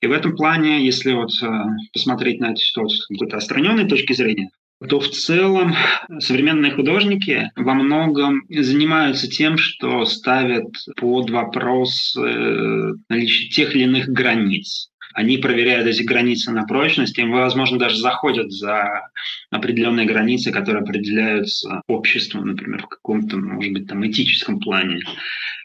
И 0.00 0.06
в 0.06 0.12
этом 0.12 0.34
плане, 0.34 0.84
если 0.84 1.12
вот 1.12 1.30
э, 1.42 1.46
посмотреть 1.92 2.40
на 2.40 2.52
эту 2.52 2.60
ситуацию 2.60 2.98
с 2.98 3.06
какой-то 3.06 3.36
отстраненной 3.36 3.86
точки 3.86 4.14
зрения, 4.14 4.50
то 4.86 5.00
в 5.00 5.08
целом 5.08 5.74
современные 6.20 6.72
художники 6.72 7.50
во 7.56 7.74
многом 7.74 8.44
занимаются 8.48 9.28
тем, 9.28 9.58
что 9.58 10.04
ставят 10.04 10.68
под 10.96 11.30
вопрос 11.30 12.16
э, 12.16 12.92
наличие 13.08 13.50
тех 13.50 13.74
или 13.74 13.84
иных 13.84 14.08
границ. 14.08 14.90
Они 15.14 15.38
проверяют 15.38 15.88
эти 15.88 16.02
границы 16.02 16.52
на 16.52 16.64
прочность, 16.64 17.18
и, 17.18 17.24
возможно, 17.24 17.78
даже 17.78 17.96
заходят 17.96 18.52
за 18.52 19.08
определенные 19.50 20.06
границы, 20.06 20.52
которые 20.52 20.82
определяются 20.82 21.82
обществом, 21.88 22.46
например, 22.46 22.82
в 22.82 22.88
каком-то, 22.88 23.36
может 23.36 23.72
быть, 23.72 23.88
там 23.88 24.06
этическом 24.06 24.60
плане. 24.60 25.00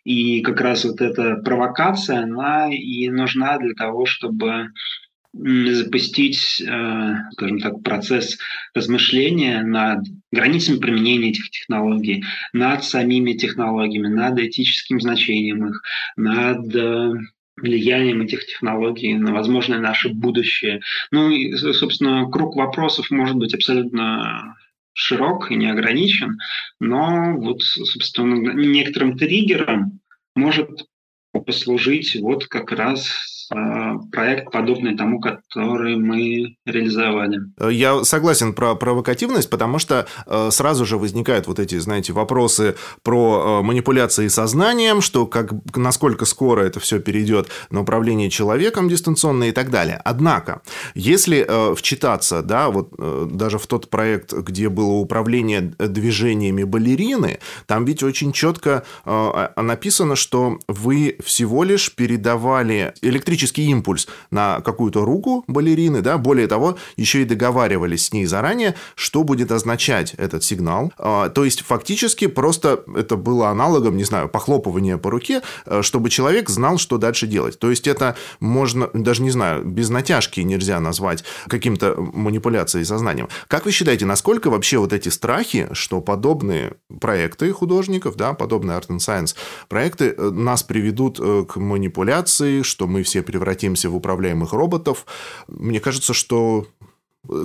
И 0.05 0.41
как 0.41 0.59
раз 0.59 0.85
вот 0.85 1.01
эта 1.01 1.35
провокация, 1.35 2.23
она 2.23 2.73
и 2.73 3.09
нужна 3.09 3.57
для 3.59 3.73
того, 3.73 4.05
чтобы 4.05 4.69
запустить, 5.33 6.61
э, 6.61 7.15
скажем 7.31 7.59
так, 7.59 7.81
процесс 7.81 8.37
размышления 8.75 9.63
над 9.63 10.05
границами 10.31 10.77
применения 10.77 11.29
этих 11.29 11.49
технологий, 11.49 12.23
над 12.53 12.83
самими 12.83 13.33
технологиями, 13.33 14.07
над 14.07 14.39
этическим 14.39 15.01
значением 15.01 15.67
их, 15.67 15.81
над 16.15 16.75
э, 16.75 17.13
влиянием 17.55 18.21
этих 18.21 18.45
технологий 18.45 19.15
на 19.15 19.33
возможное 19.33 19.79
наше 19.79 20.09
будущее. 20.09 20.81
Ну 21.11 21.29
и, 21.29 21.55
собственно, 21.55 22.29
круг 22.29 22.55
вопросов 22.55 23.09
может 23.09 23.35
быть 23.35 23.53
абсолютно 23.53 24.55
широк 24.93 25.51
и 25.51 25.55
не 25.55 25.69
ограничен, 25.69 26.37
но 26.79 27.35
вот, 27.37 27.63
собственно, 27.63 28.53
некоторым 28.53 29.17
триггером 29.17 29.99
может 30.35 30.69
послужить 31.45 32.15
вот 32.21 32.45
как 32.45 32.71
раз 32.71 33.32
проект, 34.11 34.51
подобный 34.51 34.95
тому, 34.95 35.19
который 35.19 35.97
мы 35.97 36.55
реализовали. 36.65 37.39
Я 37.69 38.03
согласен 38.03 38.53
про 38.53 38.75
провокативность, 38.75 39.49
потому 39.49 39.79
что 39.79 40.07
э, 40.25 40.49
сразу 40.51 40.85
же 40.85 40.97
возникают 40.97 41.47
вот 41.47 41.59
эти, 41.59 41.77
знаете, 41.79 42.13
вопросы 42.13 42.75
про 43.01 43.59
э, 43.59 43.65
манипуляции 43.65 44.27
сознанием, 44.27 45.01
что 45.01 45.25
как, 45.25 45.51
насколько 45.75 46.25
скоро 46.25 46.61
это 46.61 46.79
все 46.79 46.99
перейдет 46.99 47.49
на 47.69 47.81
управление 47.81 48.29
человеком 48.29 48.89
дистанционно 48.89 49.45
и 49.45 49.51
так 49.51 49.69
далее. 49.69 50.01
Однако, 50.03 50.61
если 50.95 51.45
э, 51.47 51.75
вчитаться, 51.75 52.41
да, 52.41 52.69
вот 52.69 52.93
даже 53.35 53.57
в 53.57 53.67
тот 53.67 53.89
проект, 53.89 54.33
где 54.33 54.69
было 54.69 54.93
управление 54.93 55.61
движениями 55.61 56.63
балерины, 56.63 57.39
там 57.65 57.85
ведь 57.85 58.03
очень 58.03 58.31
четко 58.31 58.83
написано, 59.55 60.15
что 60.15 60.59
вы 60.67 61.17
всего 61.23 61.63
лишь 61.63 61.93
передавали 61.93 62.93
электрические 63.01 63.32
электрический 63.33 63.65
импульс 63.65 64.07
на 64.31 64.61
какую-то 64.61 65.03
руку 65.03 65.43
балерины, 65.47 66.01
да, 66.01 66.17
более 66.17 66.47
того, 66.47 66.77
еще 66.97 67.23
и 67.23 67.25
договаривались 67.25 68.07
с 68.07 68.13
ней 68.13 68.25
заранее, 68.25 68.75
что 68.95 69.23
будет 69.23 69.51
означать 69.51 70.13
этот 70.17 70.43
сигнал. 70.43 70.93
А, 70.97 71.29
то 71.29 71.43
есть, 71.43 71.61
фактически, 71.61 72.27
просто 72.27 72.83
это 72.95 73.15
было 73.15 73.49
аналогом, 73.49 73.97
не 73.97 74.03
знаю, 74.03 74.29
похлопывания 74.29 74.97
по 74.97 75.09
руке, 75.09 75.41
э, 75.65 75.81
чтобы 75.81 76.09
человек 76.09 76.49
знал, 76.49 76.77
что 76.77 76.97
дальше 76.97 77.25
делать. 77.27 77.57
То 77.57 77.69
есть, 77.71 77.87
это 77.87 78.15
можно, 78.39 78.89
даже 78.93 79.23
не 79.23 79.31
знаю, 79.31 79.65
без 79.65 79.89
натяжки 79.89 80.41
нельзя 80.41 80.79
назвать 80.79 81.23
каким-то 81.47 81.95
манипуляцией 81.97 82.85
сознанием. 82.85 83.29
Как 83.47 83.65
вы 83.65 83.71
считаете, 83.71 84.05
насколько 84.05 84.49
вообще 84.49 84.77
вот 84.77 84.93
эти 84.93 85.09
страхи, 85.09 85.69
что 85.71 86.01
подобные 86.01 86.73
проекты 87.01 87.51
художников, 87.51 88.15
да, 88.15 88.33
подобные 88.33 88.77
Art 88.77 88.89
and 88.89 88.99
Science 88.99 89.35
проекты 89.69 90.13
э, 90.15 90.29
нас 90.29 90.61
приведут 90.61 91.19
э, 91.19 91.45
к 91.49 91.55
манипуляции, 91.55 92.61
что 92.61 92.87
мы 92.87 93.01
все 93.01 93.22
превратимся 93.23 93.89
в 93.89 93.95
управляемых 93.95 94.53
роботов. 94.53 95.05
Мне 95.47 95.79
кажется, 95.79 96.13
что 96.13 96.67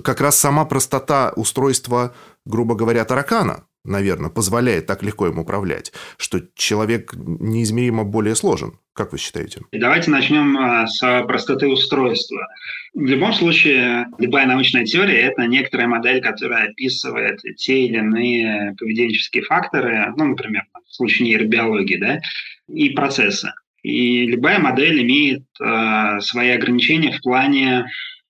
как 0.04 0.20
раз 0.20 0.38
сама 0.38 0.64
простота 0.64 1.32
устройства, 1.36 2.14
грубо 2.44 2.74
говоря, 2.74 3.04
таракана, 3.04 3.64
наверное, 3.84 4.30
позволяет 4.30 4.86
так 4.86 5.02
легко 5.02 5.28
им 5.28 5.38
управлять, 5.38 5.92
что 6.16 6.40
человек 6.54 7.14
неизмеримо 7.14 8.04
более 8.04 8.34
сложен. 8.34 8.78
Как 8.92 9.12
вы 9.12 9.18
считаете? 9.18 9.62
Давайте 9.72 10.10
начнем 10.10 10.56
а, 10.58 10.86
с 10.86 11.22
простоты 11.26 11.68
устройства. 11.68 12.48
В 12.94 13.06
любом 13.06 13.32
случае, 13.32 14.06
любая 14.18 14.46
научная 14.46 14.84
теория– 14.84 15.20
это 15.30 15.46
некоторая 15.46 15.86
модель, 15.86 16.20
которая 16.20 16.70
описывает 16.70 17.40
те 17.56 17.84
или 17.84 17.98
иные 17.98 18.74
поведенческие 18.76 19.44
факторы, 19.44 20.12
ну, 20.16 20.26
например, 20.26 20.64
в 20.88 20.94
случае 20.94 21.28
нейробиологии, 21.28 21.96
да, 21.96 22.20
и 22.68 22.90
процессы. 22.90 23.52
И 23.82 24.26
любая 24.26 24.58
модель 24.58 25.02
имеет 25.02 25.44
э, 25.60 26.20
свои 26.20 26.50
ограничения 26.50 27.12
в 27.12 27.22
плане 27.22 27.86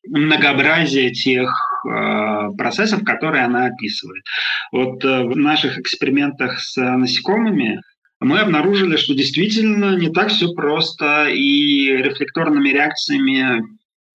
многообразия 0.07 1.11
тех 1.11 1.51
э, 1.87 2.49
процессов, 2.57 3.05
которые 3.05 3.45
она 3.45 3.67
описывает. 3.67 4.25
Вот 4.73 5.05
э, 5.05 5.25
в 5.25 5.37
наших 5.37 5.79
экспериментах 5.79 6.61
с 6.61 6.77
насекомыми 6.77 7.81
мы 8.21 8.41
обнаружили, 8.41 8.97
что 8.97 9.15
действительно 9.15 9.97
не 9.97 10.11
так 10.11 10.29
все 10.29 10.53
просто, 10.53 11.29
и 11.29 11.89
рефлекторными 11.89 12.69
реакциями 12.71 13.63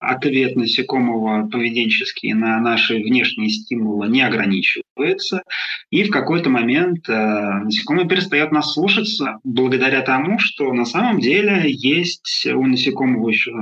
ответ 0.08 0.56
насекомого 0.56 1.48
поведенческий 1.48 2.32
на 2.32 2.60
наши 2.60 2.94
внешние 2.94 3.50
стимулы 3.50 4.08
не 4.08 4.22
ограничивается, 4.22 5.42
и 5.90 6.04
в 6.04 6.10
какой-то 6.10 6.50
момент 6.50 7.08
э, 7.08 7.12
насекомое 7.12 8.06
перестает 8.06 8.52
нас 8.52 8.72
слушаться 8.72 9.38
благодаря 9.44 10.02
тому, 10.02 10.38
что 10.38 10.72
на 10.72 10.84
самом 10.84 11.20
деле 11.20 11.64
есть 11.66 12.46
у 12.46 12.66
насекомого 12.66 13.28
еще 13.28 13.52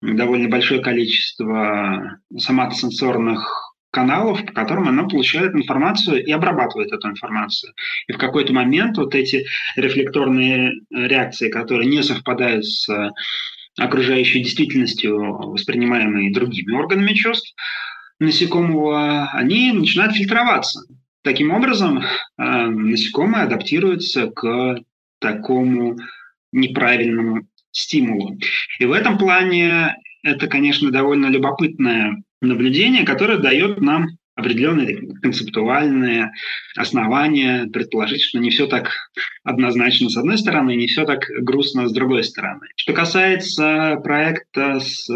довольно 0.00 0.48
большое 0.48 0.80
количество 0.82 2.18
соматосенсорных 2.36 3.74
каналов, 3.94 4.44
по 4.44 4.52
которым 4.52 4.88
оно 4.88 5.08
получает 5.08 5.54
информацию 5.54 6.22
и 6.24 6.30
обрабатывает 6.32 6.92
эту 6.92 7.08
информацию. 7.08 7.72
И 8.08 8.12
в 8.12 8.18
какой-то 8.18 8.52
момент 8.52 8.98
вот 8.98 9.14
эти 9.14 9.46
рефлекторные 9.76 10.72
реакции, 10.90 11.48
которые 11.48 11.88
не 11.88 12.02
совпадают 12.02 12.66
с 12.66 12.88
окружающей 13.78 14.40
действительностью, 14.40 15.16
воспринимаемой 15.18 16.32
другими 16.32 16.72
органами 16.74 17.14
чувств 17.14 17.54
насекомого, 18.20 19.28
они 19.32 19.72
начинают 19.72 20.14
фильтроваться. 20.14 20.86
Таким 21.22 21.50
образом, 21.52 22.00
э, 22.00 22.04
насекомое 22.36 23.44
адаптируется 23.44 24.28
к 24.28 24.78
такому 25.20 25.96
неправильному 26.52 27.48
стимулу. 27.72 28.38
И 28.78 28.84
в 28.84 28.92
этом 28.92 29.18
плане 29.18 29.96
это, 30.22 30.46
конечно, 30.46 30.90
довольно 30.90 31.26
любопытное 31.26 32.22
наблюдение, 32.40 33.04
которое 33.04 33.38
дает 33.38 33.80
нам 33.80 34.08
определенные 34.34 35.14
концептуальные 35.22 36.32
основания 36.76 37.66
предположить, 37.66 38.22
что 38.22 38.38
не 38.38 38.50
все 38.50 38.66
так 38.66 38.90
однозначно 39.44 40.08
с 40.08 40.16
одной 40.16 40.38
стороны, 40.38 40.74
не 40.74 40.86
все 40.86 41.04
так 41.04 41.24
грустно 41.40 41.88
с 41.88 41.92
другой 41.92 42.24
стороны. 42.24 42.66
Что 42.76 42.92
касается 42.92 44.00
проекта, 44.02 44.80
с, 44.80 45.06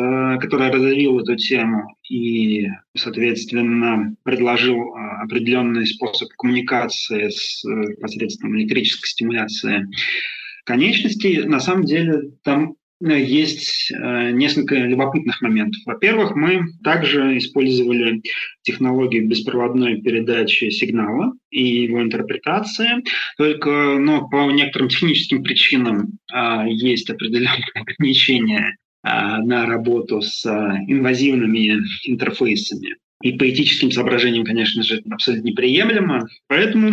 который 0.40 0.70
разовил 0.70 1.18
эту 1.20 1.36
тему 1.36 1.96
и, 2.08 2.68
соответственно, 2.96 4.14
предложил 4.22 4.94
а, 4.94 5.22
определенный 5.22 5.86
способ 5.86 6.28
коммуникации 6.38 7.28
с 7.28 7.64
посредством 8.00 8.56
электрической 8.56 9.08
стимуляции 9.08 9.88
конечностей, 10.64 11.42
на 11.44 11.60
самом 11.60 11.84
деле 11.84 12.30
там 12.44 12.74
Э, 12.87 12.87
есть 13.00 13.92
э, 13.92 14.30
несколько 14.32 14.74
любопытных 14.74 15.40
моментов. 15.40 15.80
Во-первых, 15.86 16.34
мы 16.34 16.62
также 16.82 17.38
использовали 17.38 18.22
технологию 18.62 19.28
беспроводной 19.28 20.00
передачи 20.00 20.70
сигнала 20.70 21.32
и 21.50 21.84
его 21.84 22.02
интерпретации, 22.02 23.04
только 23.36 23.98
но 23.98 24.28
по 24.28 24.50
некоторым 24.50 24.88
техническим 24.88 25.42
причинам 25.42 26.18
а, 26.32 26.66
есть 26.66 27.08
определенные 27.08 27.64
ограничения 27.74 28.76
а, 29.02 29.38
на 29.42 29.66
работу 29.66 30.20
с 30.20 30.44
инвазивными 30.46 31.80
интерфейсами. 32.04 32.96
И 33.22 33.32
по 33.32 33.48
этическим 33.48 33.90
соображениям, 33.90 34.44
конечно 34.44 34.82
же, 34.82 34.98
это 34.98 35.10
абсолютно 35.12 35.48
неприемлемо. 35.48 36.28
Поэтому 36.46 36.92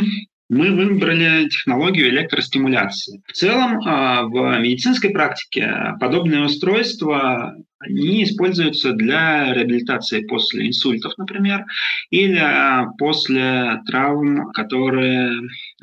мы 0.50 0.72
выбрали 0.72 1.50
технологию 1.50 2.10
электростимуляции. 2.10 3.22
В 3.28 3.34
целом, 3.34 3.80
а, 3.86 4.24
в 4.24 4.60
медицинской 4.60 5.10
практике 5.10 5.96
подобные 6.00 6.46
устройства 6.46 7.56
они 7.80 8.24
используются 8.24 8.94
для 8.94 9.54
реабилитации 9.54 10.26
после 10.26 10.68
инсультов, 10.68 11.14
например, 11.18 11.66
или 12.10 12.38
а, 12.38 12.88
после 12.98 13.82
травм, 13.88 14.52
которые 14.52 15.32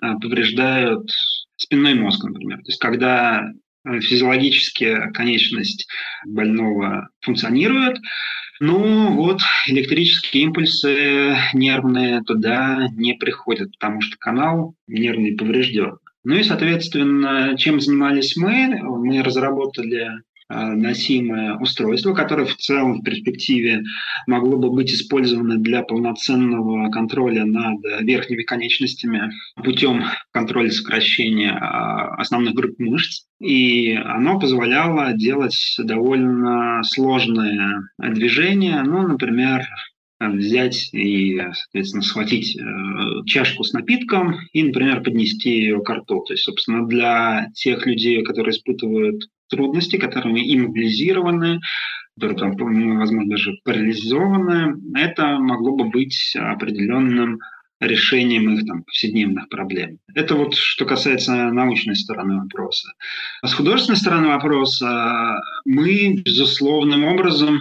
а, 0.01 0.18
повреждают 0.18 1.11
спинной 1.57 1.94
мозг, 1.94 2.25
например. 2.25 2.59
То 2.59 2.68
есть 2.68 2.81
когда 2.81 3.53
физиологически 3.85 5.11
конечность 5.12 5.88
больного 6.25 7.09
функционирует, 7.20 7.98
ну 8.64 9.16
вот, 9.16 9.40
электрические 9.66 10.44
импульсы 10.44 11.37
нервные 11.53 12.22
туда 12.22 12.87
не 12.94 13.14
приходят, 13.14 13.72
потому 13.72 14.01
что 14.01 14.16
канал 14.18 14.77
нервный 14.87 15.37
поврежден. 15.37 15.98
Ну 16.22 16.37
и, 16.37 16.44
соответственно, 16.44 17.57
чем 17.59 17.81
занимались 17.81 18.37
мы? 18.37 18.79
Мы 18.81 19.20
разработали 19.25 20.11
носимое 20.48 21.57
устройство, 21.57 22.14
которое 22.14 22.46
в 22.46 22.57
целом 22.57 23.00
в 23.00 23.02
перспективе 23.02 23.83
могло 24.26 24.59
бы 24.59 24.70
быть 24.70 24.92
использовано 24.92 25.57
для 25.59 25.83
полноценного 25.83 26.90
контроля 26.90 27.44
над 27.44 27.81
верхними 28.00 28.42
конечностями 28.42 29.33
путем 29.62 30.05
контроля 30.31 30.70
сокращения 30.70 31.52
а, 31.52 32.16
основных 32.16 32.55
групп 32.55 32.78
мышц. 32.78 33.26
И 33.40 33.94
оно 33.94 34.38
позволяло 34.38 35.12
делать 35.12 35.74
довольно 35.78 36.83
сложные 36.85 37.83
движения, 37.98 38.83
ну, 38.85 39.07
например, 39.09 39.66
взять 40.20 40.90
и, 40.92 41.40
соответственно, 41.52 42.02
схватить 42.02 42.57
э, 42.57 42.62
чашку 43.26 43.64
с 43.64 43.72
напитком 43.72 44.37
и, 44.52 44.62
например, 44.62 45.02
поднести 45.02 45.50
ее 45.50 45.81
к 45.81 45.90
рту. 45.90 46.22
То 46.24 46.35
есть, 46.35 46.44
собственно, 46.44 46.87
для 46.87 47.48
тех 47.55 47.87
людей, 47.87 48.22
которые 48.22 48.52
испытывают 48.52 49.24
трудности, 49.52 49.96
которые 49.96 50.54
иммобилизированы, 50.56 51.60
которые, 52.18 52.38
там, 52.38 52.56
возможно, 52.98 53.30
даже 53.30 53.52
парализованы, 53.64 54.74
это 54.96 55.38
могло 55.38 55.76
бы 55.76 55.90
быть 55.90 56.34
определенным 56.36 57.38
решением 57.80 58.54
их 58.54 58.66
там, 58.66 58.84
повседневных 58.84 59.48
проблем. 59.48 59.98
Это 60.14 60.34
вот 60.34 60.54
что 60.54 60.84
касается 60.84 61.50
научной 61.50 61.96
стороны 61.96 62.40
вопроса. 62.40 62.92
А 63.42 63.48
с 63.48 63.54
художественной 63.54 63.98
стороны 63.98 64.28
вопроса 64.28 65.40
мы, 65.64 66.22
безусловным 66.24 67.04
образом, 67.04 67.60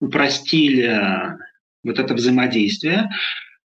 упростили 0.00 1.36
вот 1.82 1.98
это 1.98 2.14
взаимодействие, 2.14 3.10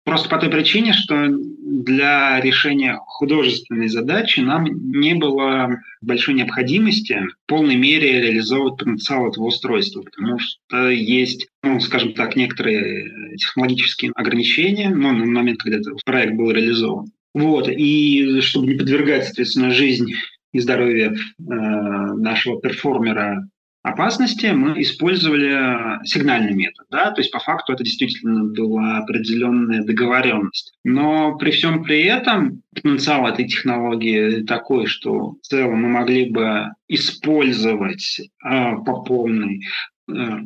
Просто 0.04 0.30
по 0.30 0.38
той 0.38 0.50
причине, 0.50 0.94
что 0.94 1.28
для 1.30 2.42
решения 2.42 3.00
художественной 3.06 3.88
задачи 3.88 4.40
нам 4.40 4.66
не 4.92 5.14
было 5.14 5.80
большой 6.02 6.34
необходимости 6.34 7.20
в 7.20 7.48
полной 7.48 7.76
мере 7.76 8.20
реализовывать 8.22 8.80
потенциал 8.80 9.28
этого 9.28 9.46
устройства, 9.46 10.02
потому 10.02 10.40
что 10.40 10.90
есть, 10.90 11.48
ну, 11.62 11.80
скажем 11.80 12.14
так, 12.14 12.36
некоторые 12.36 13.36
технологические 13.38 14.12
ограничения 14.16 14.90
ну, 14.90 15.12
на 15.12 15.26
момент, 15.26 15.60
когда 15.60 15.78
этот 15.78 16.04
проект 16.04 16.34
был 16.34 16.52
реализован. 16.52 17.12
Вот, 17.34 17.70
и 17.70 18.42
чтобы 18.42 18.68
не 18.68 18.78
подвергать, 18.78 19.26
соответственно, 19.26 19.72
жизнь 19.72 20.14
и 20.52 20.60
здоровье 20.60 21.14
э, 21.14 21.44
нашего 21.44 22.60
перформера 22.60 23.48
опасности, 23.84 24.48
мы 24.48 24.82
использовали 24.82 26.06
сигнальный 26.06 26.54
метод. 26.54 26.86
Да? 26.90 27.12
То 27.12 27.22
есть 27.22 27.32
по 27.32 27.40
факту 27.40 27.74
это 27.74 27.84
действительно 27.84 28.46
была 28.46 28.98
определенная 28.98 29.84
договоренность. 29.84 30.74
Но 30.84 31.38
при 31.38 31.52
всем 31.52 31.84
при 31.84 32.04
этом 32.04 32.62
потенциал 32.74 33.28
этой 33.28 33.48
технологии 33.48 34.44
такой, 34.44 34.86
что 34.86 35.36
в 35.42 35.48
целом 35.48 35.82
мы 35.82 35.90
могли 35.90 36.30
бы 36.30 36.68
использовать 36.88 38.20
э, 38.20 38.76
по 38.86 39.04
полной 39.04 39.62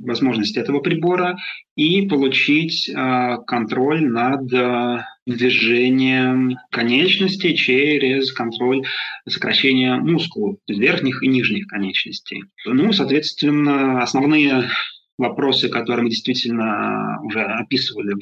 возможности 0.01 0.59
этого 0.59 0.79
прибора 0.79 1.37
и 1.75 2.07
получить 2.07 2.89
э, 2.89 3.37
контроль 3.47 4.05
над 4.07 4.51
э, 4.53 5.03
движением 5.25 6.57
конечностей 6.71 7.55
через 7.55 8.31
контроль 8.31 8.83
сокращения 9.27 9.95
мускулов, 9.95 10.57
верхних 10.67 11.23
и 11.23 11.27
нижних 11.27 11.67
конечностей. 11.67 12.43
Ну, 12.65 12.91
соответственно, 12.93 14.01
основные 14.01 14.69
вопросы, 15.17 15.69
которые 15.69 16.03
мы 16.03 16.09
действительно 16.09 17.19
уже 17.23 17.41
описывали 17.41 18.15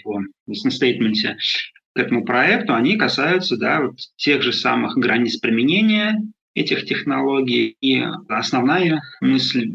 в 0.45 0.53
стейтменте 0.53 1.37
к 1.93 1.99
этому 1.99 2.23
проекту, 2.25 2.73
они 2.73 2.97
касаются 2.97 3.57
да, 3.57 3.81
вот 3.81 3.97
тех 4.15 4.41
же 4.41 4.53
самых 4.53 4.97
границ 4.97 5.37
применения 5.37 6.19
этих 6.55 6.85
технологий. 6.85 7.75
И 7.81 8.01
основная 8.29 9.01
мысль 9.21 9.69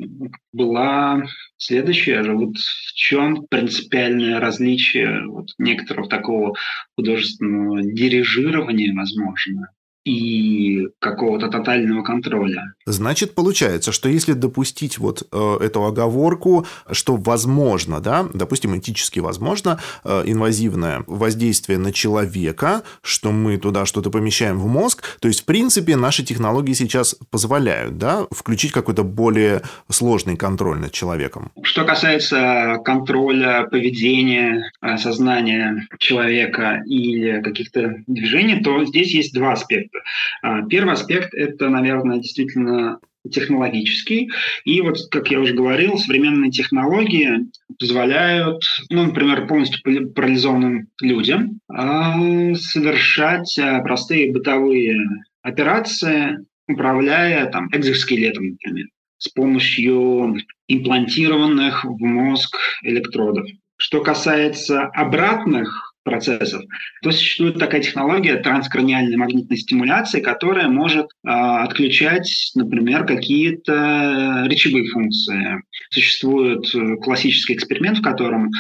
была 0.53 1.25
следующая 1.57 2.23
же. 2.23 2.35
Вот 2.35 2.57
в 2.57 2.95
чем 2.95 3.47
принципиальное 3.49 4.41
различие 4.41 5.27
вот 5.27 5.49
некоторого 5.59 6.09
такого 6.09 6.55
художественного 6.97 7.83
дирижирования, 7.83 8.95
возможно, 8.95 9.71
и 10.09 10.89
какого-то 11.01 11.49
тотального 11.49 12.03
контроля. 12.03 12.73
Значит, 12.87 13.35
получается, 13.35 13.93
что 13.93 14.09
если 14.09 14.33
допустить 14.33 14.99
вот 14.99 15.29
э, 15.31 15.57
эту 15.61 15.85
оговорку, 15.85 16.67
что 16.91 17.17
возможно, 17.17 18.01
да, 18.01 18.27
допустим, 18.33 18.77
этически 18.79 19.21
возможно, 19.21 19.79
э, 20.05 20.23
инвазивное 20.25 21.05
воздействие 21.07 21.79
на 21.79 21.93
человека, 21.93 22.83
что 23.03 23.33
мы 23.33 23.59
туда 23.59 23.85
что-то 23.85 24.11
помещаем 24.11 24.59
в 24.59 24.67
мозг, 24.67 25.05
то 25.21 25.29
есть, 25.29 25.43
в 25.43 25.45
принципе, 25.45 25.97
наши 25.97 26.25
технологии 26.25 26.73
сейчас 26.73 27.15
позволяют, 27.31 27.99
да, 27.99 28.27
включить 28.31 28.73
какой-то 28.73 29.03
более 29.05 29.61
сложный 29.91 30.37
контроль 30.37 30.79
над 30.79 30.93
человеком. 30.93 31.51
Что 31.63 31.85
касается 31.85 32.79
контроля 32.83 33.69
поведения, 33.71 34.71
э, 34.81 34.97
сознания 34.97 35.87
человека 35.99 36.83
или 36.87 37.43
каких-то 37.43 37.97
движений, 38.07 38.63
то 38.63 38.87
здесь 38.87 39.13
есть 39.13 39.35
два 39.35 39.53
аспекта. 39.53 39.98
А, 40.43 40.63
первый 40.63 40.95
аспект– 40.95 41.35
это, 41.35 41.69
наверное, 41.69 42.19
действительно 42.19 42.99
технологический. 43.31 44.31
И 44.65 44.81
вот, 44.81 44.97
как 45.11 45.31
я 45.31 45.41
уже 45.41 45.55
говорил, 45.55 45.99
современные 45.99 46.51
технологии 46.51 47.47
позволяют, 47.79 48.63
ну, 48.91 49.07
например, 49.07 49.47
полностью 49.47 50.11
парализованным 50.13 50.89
людям 51.01 51.61
а, 51.69 52.15
совершать 52.55 53.59
а, 53.59 53.81
простые 53.81 54.33
бытовые 54.33 54.99
операции, 55.43 56.39
управляя 56.67 57.47
там, 57.51 57.69
экзоскелетом, 57.73 58.51
например, 58.51 58.87
с 59.19 59.29
помощью 59.29 60.37
имплантированных 60.69 61.85
в 61.85 61.99
мозг 62.01 62.57
электродов. 62.83 63.47
Что 63.77 64.03
касается 64.03 64.83
обратных 64.87 65.88
процессов, 66.09 66.63
то 67.03 67.11
существует 67.11 67.59
такая 67.59 67.83
технология 67.83 68.37
транскраниальной 68.37 69.17
магнитной 69.17 69.57
стимуляции, 69.57 70.21
которая 70.21 70.69
может 70.69 71.07
э, 71.07 71.29
отключать, 71.29 72.51
например, 72.55 73.05
какие-то 73.05 74.45
речевые 74.47 74.89
функции. 74.89 75.63
Существует 75.91 76.75
э, 76.75 76.97
классический 76.97 77.55
эксперимент, 77.55 77.99
в 77.99 78.03
котором 78.03 78.51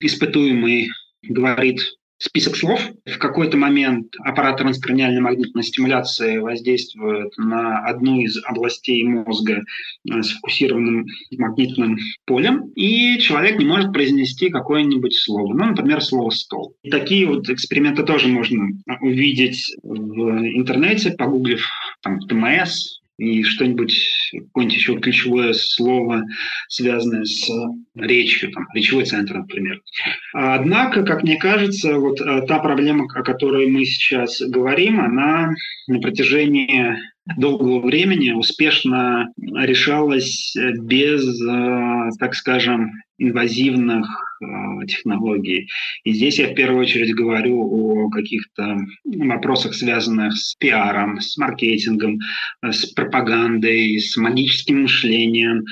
испытуемый 0.00 0.88
говорит 1.22 1.80
список 2.24 2.56
слов. 2.56 2.80
В 3.04 3.18
какой-то 3.18 3.56
момент 3.56 4.14
аппарат 4.24 4.56
транскраниальной 4.56 5.20
магнитной 5.20 5.62
стимуляции 5.62 6.38
воздействует 6.38 7.36
на 7.36 7.84
одну 7.84 8.20
из 8.20 8.42
областей 8.44 9.04
мозга 9.04 9.62
э, 10.10 10.22
с 10.22 10.30
фокусированным 10.32 11.06
магнитным 11.32 11.98
полем, 12.24 12.70
и 12.74 13.18
человек 13.18 13.58
не 13.58 13.66
может 13.66 13.92
произнести 13.92 14.48
какое-нибудь 14.48 15.14
слово, 15.14 15.52
ну, 15.54 15.66
например, 15.66 16.02
слово 16.02 16.30
«стол». 16.30 16.74
И 16.82 16.90
такие 16.90 17.26
вот 17.26 17.48
эксперименты 17.48 18.04
тоже 18.04 18.28
можно 18.28 18.68
увидеть 19.00 19.74
в 19.82 20.30
интернете, 20.30 21.12
погуглив 21.12 21.68
там, 22.02 22.20
ТМС, 22.20 23.00
и 23.18 23.42
что-нибудь, 23.44 23.96
какое-нибудь 24.32 24.76
еще 24.76 24.98
ключевое 24.98 25.52
слово, 25.52 26.24
связанное 26.68 27.24
с 27.24 27.48
речью, 27.94 28.50
там, 28.50 28.66
речевой 28.74 29.04
центр, 29.04 29.34
например. 29.38 29.80
Однако, 30.32 31.04
как 31.04 31.22
мне 31.22 31.36
кажется, 31.36 31.98
вот 31.98 32.20
э, 32.20 32.42
та 32.46 32.58
проблема, 32.58 33.06
о 33.14 33.22
которой 33.22 33.68
мы 33.68 33.84
сейчас 33.84 34.40
говорим, 34.40 35.00
она 35.00 35.54
на 35.86 36.00
протяжении 36.00 36.96
долгого 37.36 37.80
времени 37.80 38.32
успешно 38.32 39.28
решалась 39.38 40.54
без, 40.80 41.40
э, 41.40 42.10
так 42.18 42.34
скажем, 42.34 42.90
инвазивных 43.18 44.06
э, 44.42 44.86
технологий. 44.86 45.68
И 46.04 46.12
здесь 46.12 46.38
я 46.38 46.48
в 46.48 46.54
первую 46.54 46.80
очередь 46.80 47.14
говорю 47.14 47.60
о 47.60 48.10
каких-то 48.10 48.78
вопросах, 49.04 49.74
связанных 49.74 50.36
с 50.36 50.54
пиаром, 50.56 51.20
с 51.20 51.36
маркетингом, 51.36 52.18
э, 52.62 52.72
с 52.72 52.86
пропагандой, 52.86 53.98
с 53.98 54.16
магическим 54.16 54.82
мышлением. 54.82 55.64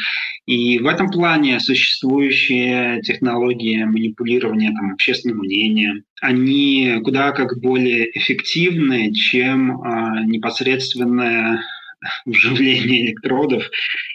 И 0.46 0.78
в 0.78 0.87
этом 0.87 1.11
плане 1.11 1.61
существующие 1.61 3.00
технологии 3.02 3.85
манипулирования 3.85 4.72
там, 4.72 4.92
общественным 4.92 5.38
мнением, 5.38 6.05
они 6.20 7.00
куда 7.02 7.33
как 7.33 7.61
более 7.61 8.16
эффективны, 8.16 9.12
чем 9.12 9.83
э, 9.83 10.24
непосредственное 10.26 11.61
вживление 12.26 13.07
электродов 13.07 13.68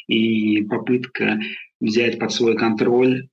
и 0.08 0.62
попытка 0.64 1.40
взять 1.80 2.20
под 2.20 2.32
свой 2.32 2.58
контроль 2.58 3.28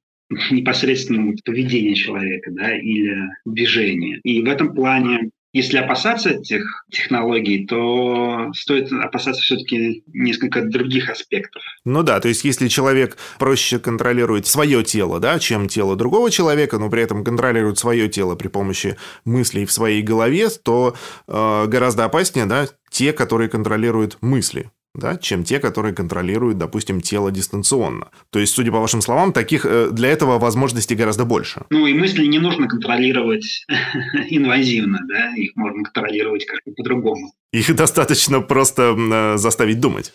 непосредственно 0.50 1.34
поведение 1.44 1.94
человека 1.94 2.50
да, 2.52 2.76
или 2.76 3.16
движение. 3.44 4.20
И 4.24 4.42
в 4.42 4.46
этом 4.46 4.74
плане 4.74 5.30
если 5.54 5.78
опасаться 5.78 6.30
этих 6.30 6.84
технологий, 6.90 7.64
то 7.64 8.50
стоит 8.56 8.92
опасаться 8.92 9.40
все-таки 9.40 10.02
несколько 10.12 10.62
других 10.62 11.08
аспектов. 11.08 11.62
Ну 11.84 12.02
да, 12.02 12.18
то 12.18 12.26
есть 12.26 12.44
если 12.44 12.66
человек 12.66 13.16
проще 13.38 13.78
контролирует 13.78 14.48
свое 14.48 14.82
тело, 14.82 15.20
да, 15.20 15.38
чем 15.38 15.68
тело 15.68 15.94
другого 15.94 16.32
человека, 16.32 16.78
но 16.80 16.90
при 16.90 17.02
этом 17.02 17.22
контролирует 17.22 17.78
свое 17.78 18.08
тело 18.08 18.34
при 18.34 18.48
помощи 18.48 18.96
мыслей 19.24 19.64
в 19.64 19.70
своей 19.70 20.02
голове, 20.02 20.48
то 20.50 20.96
э, 21.28 21.66
гораздо 21.68 22.04
опаснее, 22.04 22.46
да, 22.46 22.66
те, 22.90 23.12
которые 23.12 23.48
контролируют 23.48 24.18
мысли 24.20 24.72
да, 24.94 25.16
чем 25.16 25.44
те, 25.44 25.58
которые 25.58 25.94
контролируют, 25.94 26.58
допустим, 26.58 27.00
тело 27.00 27.30
дистанционно. 27.30 28.08
То 28.30 28.38
есть, 28.38 28.54
судя 28.54 28.70
по 28.70 28.80
вашим 28.80 29.00
словам, 29.00 29.32
таких 29.32 29.66
э, 29.66 29.90
для 29.90 30.08
этого 30.08 30.38
возможностей 30.38 30.94
гораздо 30.94 31.24
больше. 31.24 31.64
Ну 31.70 31.86
и 31.86 31.94
мысли 31.94 32.26
не 32.26 32.38
нужно 32.38 32.68
контролировать 32.68 33.66
инвазивно, 34.28 35.00
да, 35.08 35.34
их 35.36 35.56
можно 35.56 35.82
контролировать 35.82 36.46
как-то 36.46 36.70
по-другому. 36.70 37.32
Их 37.52 37.74
достаточно 37.76 38.40
просто 38.40 38.96
э, 38.96 39.36
заставить 39.36 39.80
думать. 39.80 40.12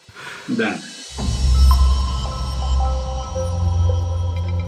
Да. 0.48 0.80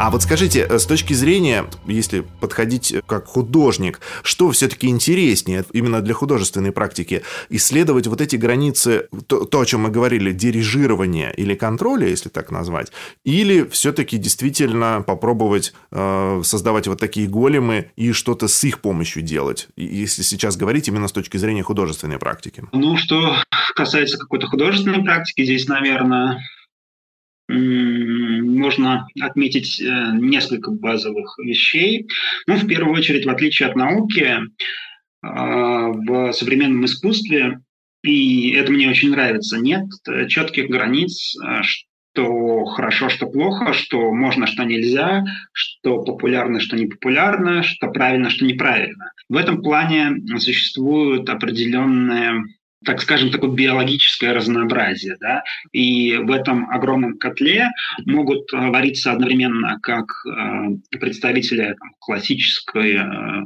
А 0.02 0.10
вот 0.10 0.24
скажите, 0.24 0.66
э, 0.68 0.80
с 0.80 0.88
точки 0.88 1.14
зрения, 1.14 1.66
если 1.86 2.22
подходить 2.40 2.92
как 3.06 3.28
художник, 3.28 4.00
что 4.24 4.50
все-таки 4.50 4.88
интереснее 4.88 5.64
именно 5.74 6.02
для 6.02 6.16
художественной 6.16 6.72
практики? 6.72 7.22
Исследовать 7.50 8.08
вот 8.08 8.20
эти 8.20 8.36
границы, 8.36 9.10
то, 9.28 9.46
то 9.46 9.62
о 9.62 9.66
чем 9.68 9.82
мы 9.82 9.90
говорили, 9.90 10.32
дирижирования 10.32 11.30
или 11.30 11.54
контроля, 11.54 12.08
если 12.08 12.30
так 12.30 12.50
назвать, 12.50 12.92
или 13.24 13.64
все-таки 13.66 14.18
действительно 14.18 15.04
попробовать 15.06 15.72
э, 15.92 16.42
создавать 16.44 16.88
вот 16.88 17.00
такие 17.00 17.28
големы 17.28 17.92
и 17.96 18.12
что-то 18.12 18.48
с 18.48 18.64
их 18.64 18.80
помощью 18.80 19.22
делать, 19.22 19.68
если 19.76 20.24
сейчас 20.24 20.58
говорить 20.58 20.88
именно 20.88 21.10
с 21.10 21.12
точки 21.12 21.38
зрения 21.38 21.62
художественной 21.62 22.18
практики? 22.18 22.64
Ну, 22.72 22.98
что 22.98 23.36
касается 23.76 24.18
какой-то 24.18 24.48
художественной 24.48 25.04
практики, 25.04 25.46
здесь, 25.46 25.68
наверное, 25.68 26.40
можно 27.52 29.08
отметить 29.20 29.82
несколько 29.82 30.72
базовых 30.72 31.38
вещей. 31.40 32.08
Ну, 32.48 32.56
в 32.56 32.66
первую 32.68 32.96
очередь, 32.96 33.26
в 33.26 33.30
отличие 33.30 33.70
от 33.70 33.76
науки, 33.76 34.40
в 35.22 36.32
современном 36.34 36.86
искусстве 36.86 37.60
и 38.04 38.52
это 38.54 38.72
мне 38.72 38.90
очень 38.90 39.12
нравится. 39.12 39.60
Нет 39.60 39.86
четких 40.28 40.70
границ, 40.70 41.36
что 41.62 42.66
хорошо, 42.66 43.10
что 43.10 43.28
плохо, 43.28 43.74
что 43.74 44.12
можно, 44.12 44.48
что 44.48 44.64
нельзя, 44.64 45.24
что 45.54 46.02
популярно, 46.02 46.60
что 46.60 46.76
не 46.76 46.88
популярно, 46.88 47.62
что 47.62 47.90
правильно, 47.90 48.32
что 48.32 48.44
неправильно. 48.46 49.12
В 49.30 49.38
этом 49.38 49.62
плане 49.62 50.16
существуют 50.40 51.30
определенные 51.30 52.44
так 52.86 53.02
скажем, 53.02 53.32
такое 53.32 53.52
биологическое 53.52 54.34
разнообразие. 54.34 55.18
Да? 55.20 55.44
И 55.72 56.16
в 56.18 56.32
этом 56.32 56.70
огромном 56.70 57.18
котле 57.18 57.70
могут 58.06 58.52
вариться 58.52 59.12
одновременно 59.12 59.80
как 59.82 60.08
э, 60.26 60.98
представители 61.00 61.76
там, 61.80 61.92
классической 62.00 62.96
э, 62.96 63.44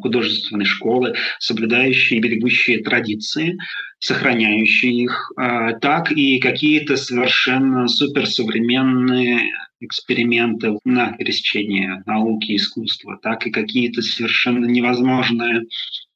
художественной 0.00 0.64
школы, 0.64 1.14
соблюдающие 1.38 2.18
и 2.18 2.22
берегущие 2.22 2.82
традиции, 2.82 3.56
сохраняющие 4.00 5.04
их, 5.04 5.32
так 5.80 6.10
и 6.10 6.40
какие-то 6.40 6.96
совершенно 6.96 7.86
суперсовременные 7.86 9.52
эксперименты 9.80 10.78
на 10.84 11.12
пересечении 11.12 12.02
науки 12.06 12.52
и 12.52 12.56
искусства, 12.56 13.18
так 13.22 13.46
и 13.46 13.50
какие-то 13.50 14.02
совершенно 14.02 14.66
невозможные 14.66 15.66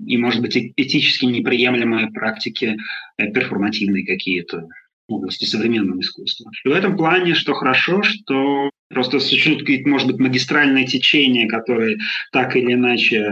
и, 0.05 0.19
может 0.19 0.43
быть, 0.43 0.57
этически 0.57 1.27
неприемлемые 1.27 2.11
практики 2.11 2.77
э, 3.17 3.31
перформативные 3.31 4.05
какие-то 4.05 4.69
области 5.09 5.45
современного 5.45 6.01
искусства. 6.01 6.51
И 6.65 6.69
в 6.69 6.73
этом 6.73 6.97
плане, 6.97 7.35
что 7.35 7.55
хорошо, 7.55 8.03
что 8.03 8.71
просто 8.89 9.21
существуют 9.21 9.61
какие-то, 9.61 9.89
может 9.89 10.07
быть, 10.07 10.19
магистральные 10.19 10.87
течения, 10.87 11.49
которые 11.49 11.99
так 12.31 12.57
или 12.57 12.75
иначе 12.75 13.27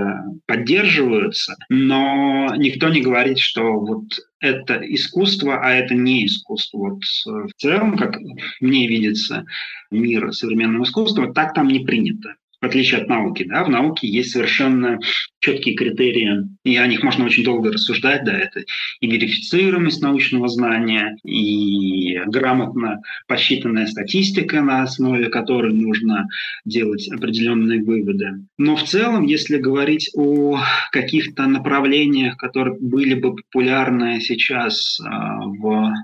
поддерживаются, 0.47 1.57
но 1.69 2.55
никто 2.57 2.89
не 2.89 3.03
говорит, 3.03 3.39
что 3.39 3.75
вот 3.75 4.05
это 4.41 4.77
искусство, 4.77 5.61
а 5.63 5.71
это 5.73 5.95
не 5.95 6.27
искусство. 6.27 6.79
Вот 6.79 7.03
в 7.25 7.53
целом, 7.59 7.97
как 7.97 8.19
мне 8.61 8.89
видится 8.89 9.45
мир 9.91 10.33
современного 10.33 10.85
искусства, 10.85 11.33
так 11.33 11.53
там 11.53 11.69
не 11.69 11.81
принято 11.81 12.37
в 12.61 12.67
отличие 12.67 13.01
от 13.01 13.09
науки. 13.09 13.45
Да? 13.45 13.65
В 13.65 13.71
науке 13.71 14.07
есть 14.07 14.33
совершенно 14.33 14.99
четкие 15.41 15.75
критерии, 15.75 16.49
и 16.65 16.77
о 16.77 16.87
них 16.87 17.03
можно 17.03 17.25
очень 17.25 17.45
долго 17.45 17.73
рассуждать. 17.73 18.25
Да, 18.25 18.33
это 18.33 18.63
и 19.01 19.11
верифицируемость 19.11 20.03
научного 20.03 20.49
знания, 20.49 21.17
и 21.25 22.19
грамотно 22.27 23.01
посчитанная 23.27 23.87
статистика, 23.87 24.61
на 24.61 24.83
основе 24.83 25.29
которой 25.29 25.73
нужно 25.73 26.27
делать 26.65 27.09
определенные 27.11 27.83
выводы. 27.83 28.45
Но 28.59 28.77
в 28.77 28.85
целом, 28.85 29.25
если 29.25 29.57
говорить 29.57 30.11
о 30.15 30.61
каких-то 30.93 31.47
направлениях, 31.47 32.37
которые 32.37 32.77
были 32.79 33.15
бы 33.15 33.37
популярны 33.37 34.21
сейчас 34.21 35.01
а, 35.01 35.47
в 35.47 35.95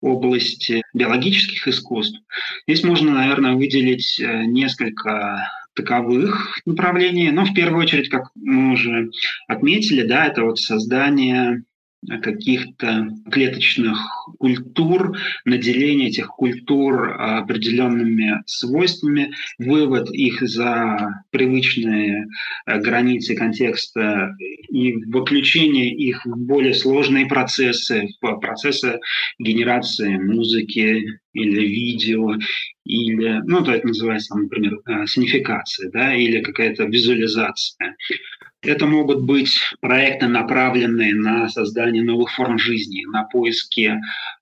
области 0.00 0.82
биологических 0.92 1.66
искусств, 1.66 2.20
здесь 2.68 2.84
можно, 2.84 3.12
наверное, 3.12 3.54
выделить 3.54 4.20
э, 4.20 4.44
несколько 4.44 5.50
таковых 5.74 6.58
направлений. 6.64 7.30
Но 7.30 7.44
в 7.44 7.54
первую 7.54 7.82
очередь, 7.82 8.08
как 8.08 8.30
мы 8.34 8.72
уже 8.72 9.10
отметили, 9.48 10.02
да, 10.06 10.26
это 10.26 10.44
вот 10.44 10.58
создание 10.58 11.64
каких-то 12.22 13.08
клеточных 13.30 13.98
культур, 14.38 15.16
наделение 15.44 16.08
этих 16.08 16.28
культур 16.28 17.14
определенными 17.18 18.42
свойствами, 18.46 19.32
вывод 19.58 20.10
их 20.10 20.40
за 20.42 21.24
привычные 21.30 22.26
э, 22.66 22.78
границы 22.80 23.34
контекста 23.34 24.34
и 24.68 24.92
выключение 25.06 25.90
их 25.94 26.24
в 26.24 26.36
более 26.36 26.74
сложные 26.74 27.26
процессы, 27.26 28.08
в 28.20 28.36
процессы 28.36 28.98
генерации 29.38 30.16
музыки 30.16 31.20
или 31.32 31.66
видео, 31.66 32.34
или, 32.84 33.40
ну, 33.44 33.64
то 33.64 33.72
это 33.72 33.86
называется, 33.86 34.36
например, 34.36 34.78
э, 34.86 35.06
синификация, 35.06 35.90
да, 35.90 36.14
или 36.14 36.42
какая-то 36.42 36.84
визуализация. 36.84 37.96
Это 38.64 38.86
могут 38.86 39.22
быть 39.24 39.58
проекты, 39.80 40.26
направленные 40.26 41.14
на 41.14 41.48
создание 41.48 42.02
новых 42.02 42.32
форм 42.32 42.58
жизни, 42.58 43.04
на 43.06 43.24
поиски 43.24 44.00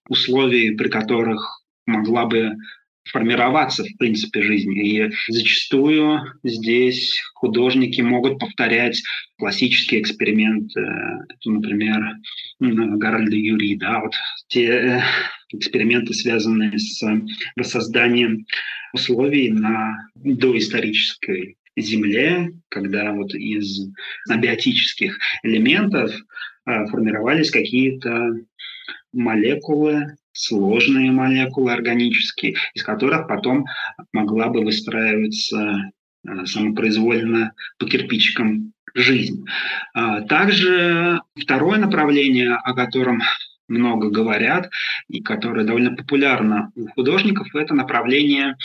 условий, 0.09 0.77
при 0.77 0.89
которых 0.89 1.63
могла 1.87 2.27
бы 2.27 2.53
формироваться, 3.11 3.85
в 3.85 3.97
принципе, 3.99 4.43
жизнь. 4.43 4.73
И 4.79 5.11
зачастую 5.29 6.21
здесь 6.45 7.21
художники 7.35 8.01
могут 8.01 8.39
повторять 8.39 9.03
классические 9.39 10.03
эксперименты, 10.03 10.81
например, 11.45 12.17
Гарольда 12.61 13.37
Юри, 13.37 13.75
да, 13.75 14.01
вот 14.01 14.15
те 14.47 14.67
э, 14.67 15.01
эксперименты, 15.53 16.15
связанные 16.15 16.79
с 16.79 17.03
воссозданием 17.57 18.47
условий 18.93 19.51
на 19.51 20.09
доисторической 20.15 21.57
Земле, 21.77 22.53
когда 22.69 23.13
вот 23.13 23.35
из 23.35 23.89
абиотических 24.29 25.19
элементов 25.43 26.11
э, 26.67 26.87
формировались 26.87 27.51
какие-то 27.51 28.37
молекулы, 29.13 30.17
сложные 30.33 31.13
молекулы 31.13 31.73
органические, 31.73 32.57
из 32.75 32.83
которых 32.83 33.29
потом 33.29 33.67
могла 34.13 34.49
бы 34.49 34.65
выстраиваться 34.65 35.93
э, 36.27 36.47
самопроизвольно 36.47 37.53
по 37.79 37.87
кирпичикам 37.87 38.73
жизнь. 38.95 39.45
А 39.95 40.21
также 40.23 41.21
второе 41.35 41.79
направление, 41.79 42.55
о 42.55 42.75
котором 42.75 43.23
много 43.69 44.11
говорят 44.11 44.71
и 45.09 45.23
которое 45.23 45.65
довольно 45.65 45.97
популярно 45.97 46.71
у 46.75 46.89
художников, 46.89 47.55
это 47.55 47.75
направление 47.75 48.57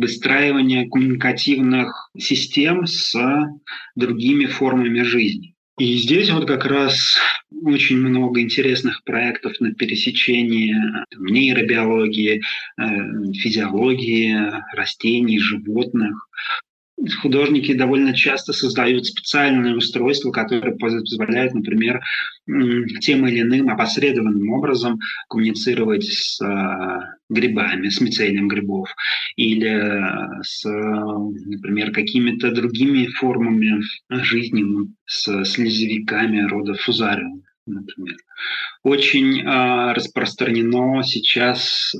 выстраивания 0.00 0.88
коммуникативных 0.88 2.10
систем 2.18 2.86
с 2.86 3.14
другими 3.94 4.46
формами 4.46 5.02
жизни. 5.02 5.54
И 5.78 5.96
здесь 5.96 6.30
вот 6.30 6.46
как 6.46 6.66
раз 6.66 7.16
очень 7.62 7.98
много 7.98 8.40
интересных 8.40 9.02
проектов 9.04 9.58
на 9.60 9.72
пересечении 9.72 10.74
нейробиологии, 11.16 12.42
э, 12.78 12.82
физиологии 13.32 14.36
растений, 14.74 15.38
животных 15.38 16.28
художники 17.22 17.72
довольно 17.72 18.14
часто 18.14 18.52
создают 18.52 19.06
специальные 19.06 19.76
устройства, 19.76 20.30
которые 20.30 20.76
позволяют, 20.76 21.54
например, 21.54 22.00
тем 23.00 23.26
или 23.26 23.40
иным 23.40 23.70
опосредованным 23.70 24.50
образом 24.50 24.98
коммуницировать 25.28 26.04
с 26.04 26.40
а, 26.42 27.14
грибами, 27.28 27.88
с 27.88 28.00
мицелием 28.00 28.48
грибов, 28.48 28.88
или 29.36 30.42
с, 30.42 30.64
например, 30.64 31.92
какими-то 31.92 32.50
другими 32.50 33.06
формами 33.06 33.82
жизни, 34.10 34.64
с 35.06 35.44
слезевиками 35.44 36.46
рода 36.48 36.74
фузариум 36.74 37.42
например. 37.66 38.16
Очень 38.82 39.40
э, 39.40 39.92
распространено 39.92 41.02
сейчас 41.02 41.94
э, 41.94 41.98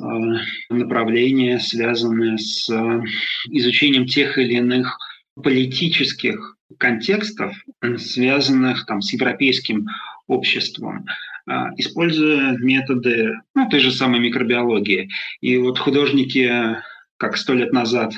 направление, 0.70 1.58
связанное 1.58 2.36
с 2.36 2.68
э, 2.70 3.02
изучением 3.50 4.06
тех 4.06 4.38
или 4.38 4.54
иных 4.54 4.96
политических 5.34 6.56
контекстов, 6.78 7.56
связанных 7.96 8.86
там, 8.86 9.00
с 9.00 9.12
европейским 9.12 9.86
обществом, 10.26 11.06
используя 11.76 12.56
методы 12.58 13.32
ну, 13.54 13.68
той 13.68 13.80
же 13.80 13.90
самой 13.90 14.20
микробиологии. 14.20 15.08
И 15.40 15.56
вот 15.56 15.78
художники, 15.78 16.76
как 17.16 17.36
сто 17.36 17.54
лет 17.54 17.72
назад 17.72 18.12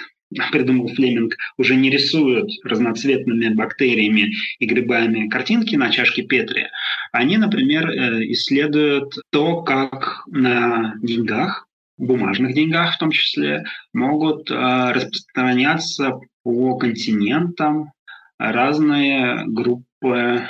придумал 0.50 0.88
Флеминг, 0.88 1.36
уже 1.56 1.76
не 1.76 1.90
рисуют 1.90 2.50
разноцветными 2.64 3.48
бактериями 3.54 4.32
и 4.58 4.66
грибами 4.66 5.28
картинки 5.28 5.76
на 5.76 5.90
чашке 5.90 6.22
Петри. 6.22 6.68
Они, 7.12 7.36
например, 7.36 7.88
э, 7.88 8.32
исследуют 8.32 9.14
то, 9.30 9.62
как 9.62 10.22
на 10.26 10.94
деньгах, 11.02 11.66
бумажных 11.98 12.54
деньгах 12.54 12.94
в 12.94 12.98
том 12.98 13.10
числе, 13.10 13.64
могут 13.92 14.50
э, 14.50 14.54
распространяться 14.54 16.18
по 16.42 16.76
континентам 16.76 17.92
разные 18.38 19.44
группы 19.46 19.86
э, 20.02 20.44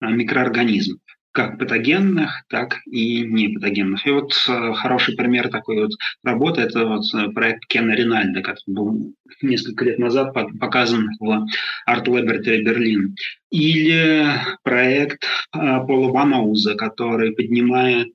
микроорганизмов 0.00 1.00
как 1.32 1.58
патогенных, 1.58 2.44
так 2.48 2.78
и 2.86 3.22
непатогенных. 3.22 4.06
И 4.06 4.10
вот 4.10 4.32
э, 4.48 4.72
хороший 4.74 5.14
пример 5.16 5.48
такой 5.48 5.82
вот 5.82 5.90
работы– 6.24 6.60
это 6.62 6.86
вот 6.86 7.04
э, 7.14 7.28
проект 7.30 7.66
Кена 7.66 7.92
Ринальда, 7.92 8.42
который 8.42 8.74
был 8.74 9.14
несколько 9.42 9.84
лет 9.84 9.98
назад 9.98 10.34
показан 10.58 11.10
в 11.20 11.46
Laboratory 11.86 12.62
Берлин. 12.62 13.14
Или 13.50 14.26
проект 14.62 15.24
э, 15.24 15.58
Пола 15.86 16.12
Банауза, 16.12 16.74
который 16.74 17.32
поднимает 17.32 18.08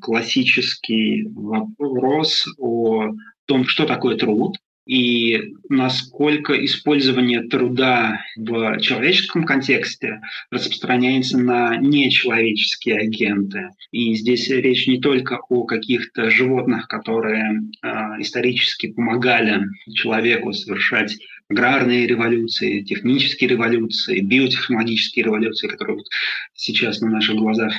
классический 0.00 1.28
вопрос 1.34 2.46
о 2.56 3.10
том, 3.44 3.66
что 3.66 3.84
такое 3.84 4.16
труд, 4.16 4.56
и 4.86 5.54
насколько 5.68 6.52
использование 6.64 7.42
труда 7.42 8.20
в 8.36 8.78
человеческом 8.80 9.44
контексте 9.44 10.20
распространяется 10.50 11.38
на 11.38 11.76
нечеловеческие 11.76 12.98
агенты. 12.98 13.70
И 13.90 14.14
здесь 14.14 14.48
речь 14.48 14.86
не 14.86 15.00
только 15.00 15.40
о 15.48 15.64
каких-то 15.64 16.30
животных, 16.30 16.88
которые 16.88 17.60
э, 17.82 17.88
исторически 18.18 18.92
помогали 18.92 19.64
человеку 19.94 20.52
совершать 20.52 21.16
аграрные 21.48 22.06
революции, 22.06 22.82
технические 22.82 23.50
революции, 23.50 24.20
биотехнологические 24.20 25.26
революции, 25.26 25.68
которые 25.68 25.96
вот 25.98 26.06
сейчас 26.54 27.00
на 27.00 27.10
наших 27.10 27.36
глазах 27.36 27.74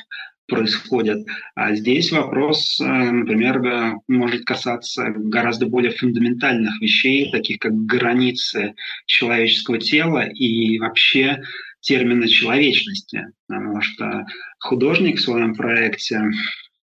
происходят. 0.48 1.26
А 1.56 1.74
здесь 1.76 2.12
вопрос, 2.12 2.80
э, 2.80 2.84
например, 2.86 3.62
может 4.08 4.46
касаться 4.46 5.10
гораздо 5.16 5.68
более 5.68 5.92
фундаментальных 5.92 6.82
вещей, 6.82 7.32
таких 7.32 7.60
как 7.60 7.74
границы 7.86 8.74
человеческого 9.06 9.80
тела 9.80 10.28
и 10.28 10.80
вообще 10.80 11.42
термина 11.82 12.28
человечности. 12.28 13.28
Потому 13.48 13.82
что 13.82 14.26
художник 14.60 15.18
в 15.18 15.22
своем 15.22 15.56
проекте 15.56 16.22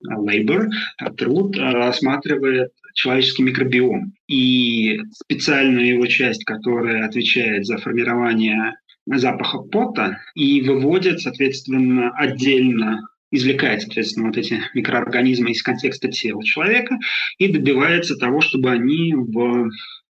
Labor, 0.06 0.68
труд 1.18 1.58
рассматривает 1.58 2.72
человеческий 2.94 3.44
микробиом. 3.44 4.14
И 4.28 5.00
специальную 5.12 5.88
его 5.88 6.06
часть, 6.08 6.44
которая 6.46 7.06
отвечает 7.06 7.66
за 7.66 7.78
формирование 7.78 8.74
запаха 9.06 9.60
пота 9.60 10.20
и 10.36 10.62
выводит, 10.62 11.22
соответственно, 11.22 12.12
отдельно 12.12 13.08
извлекает, 13.32 13.82
соответственно, 13.82 14.28
вот 14.28 14.38
эти 14.38 14.62
микроорганизмы 14.74 15.52
из 15.52 15.62
контекста 15.62 16.10
тела 16.10 16.44
человека 16.44 16.98
и 17.38 17.48
добивается 17.48 18.16
того, 18.16 18.42
чтобы 18.42 18.72
они 18.72 19.14
в 19.14 19.70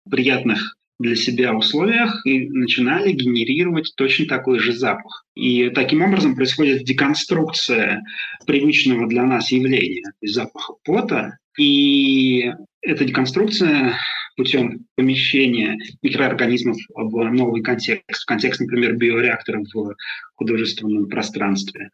приятных 0.10 0.76
для 1.00 1.16
себя 1.16 1.54
условиях 1.54 2.26
и 2.26 2.50
начинали 2.50 3.12
генерировать 3.12 3.94
точно 3.98 4.28
такой 4.28 4.60
же 4.60 4.74
запах. 4.74 5.26
И 5.36 5.70
таким 5.70 6.02
образом 6.02 6.36
происходит 6.36 6.84
деконструкция 6.84 8.02
привычного 8.46 9.08
для 9.08 9.24
нас 9.24 9.52
явления 9.52 10.04
запаха 10.22 10.76
пота, 10.84 11.38
и 11.58 12.52
эта 12.82 13.04
деконструкция 13.06 13.98
путем 14.38 14.86
помещения 14.96 15.78
микроорганизмов 16.02 16.78
в 16.94 17.24
новый 17.32 17.62
контекст, 17.62 18.24
в 18.24 18.26
контекст, 18.26 18.60
например, 18.62 18.96
биореакторов 18.96 19.66
в 19.74 19.96
художественном 20.36 21.08
пространстве. 21.08 21.90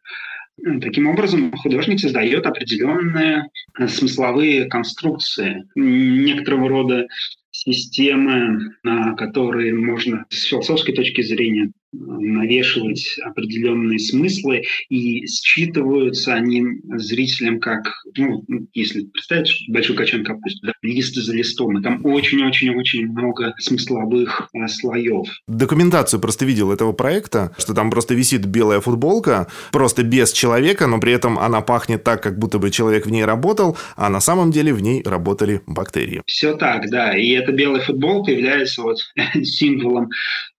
Таким 0.80 1.08
образом, 1.08 1.50
художник 1.52 1.98
создает 1.98 2.46
определенные 2.46 3.48
смысловые 3.88 4.66
конструкции, 4.66 5.64
некоторого 5.74 6.68
рода 6.68 7.06
системы, 7.50 8.76
на 8.82 9.14
которые 9.14 9.74
можно 9.74 10.26
с 10.30 10.44
философской 10.44 10.94
точки 10.94 11.22
зрения 11.22 11.72
навешивать 11.92 13.18
определенные 13.22 13.98
смыслы, 13.98 14.62
и 14.88 15.26
считываются 15.26 16.34
они 16.34 16.64
зрителям 16.96 17.60
как, 17.60 17.82
ну, 18.16 18.44
если 18.72 19.04
представить 19.04 19.52
большой 19.68 19.96
качан 19.96 20.24
капусты, 20.24 20.66
да, 20.66 20.72
лист 20.82 21.14
за 21.14 21.34
листом, 21.34 21.78
и 21.78 21.82
там 21.82 22.04
очень-очень-очень 22.04 23.06
много 23.08 23.54
смысловых 23.58 24.48
а, 24.54 24.68
слоев. 24.68 25.28
Документацию 25.46 26.20
просто 26.20 26.44
видел 26.44 26.72
этого 26.72 26.92
проекта, 26.92 27.54
что 27.58 27.74
там 27.74 27.90
просто 27.90 28.14
висит 28.14 28.46
белая 28.46 28.80
футболка, 28.80 29.48
просто 29.70 30.02
без 30.02 30.32
человека, 30.32 30.86
но 30.86 30.98
при 30.98 31.12
этом 31.12 31.38
она 31.38 31.60
пахнет 31.60 32.04
так, 32.04 32.22
как 32.22 32.38
будто 32.38 32.58
бы 32.58 32.70
человек 32.70 33.06
в 33.06 33.10
ней 33.10 33.24
работал, 33.24 33.76
а 33.96 34.08
на 34.08 34.20
самом 34.20 34.50
деле 34.50 34.72
в 34.72 34.80
ней 34.80 35.02
работали 35.04 35.60
бактерии. 35.66 36.22
Все 36.26 36.56
так, 36.56 36.88
да, 36.90 37.16
и 37.16 37.30
эта 37.30 37.52
белая 37.52 37.82
футболка 37.82 38.32
является 38.32 38.82
вот 38.82 38.98
символом 39.42 40.08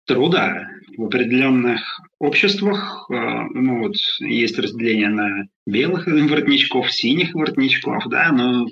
труда 0.05 0.67
в 0.97 1.05
определенных 1.05 1.99
обществах. 2.19 3.07
Э, 3.09 3.13
ну 3.53 3.79
вот 3.79 3.95
есть 4.19 4.57
разделение 4.59 5.09
на 5.09 5.47
белых 5.65 6.07
воротничков, 6.07 6.91
синих 6.91 7.33
воротничков, 7.33 8.03
да, 8.09 8.31
но, 8.31 8.67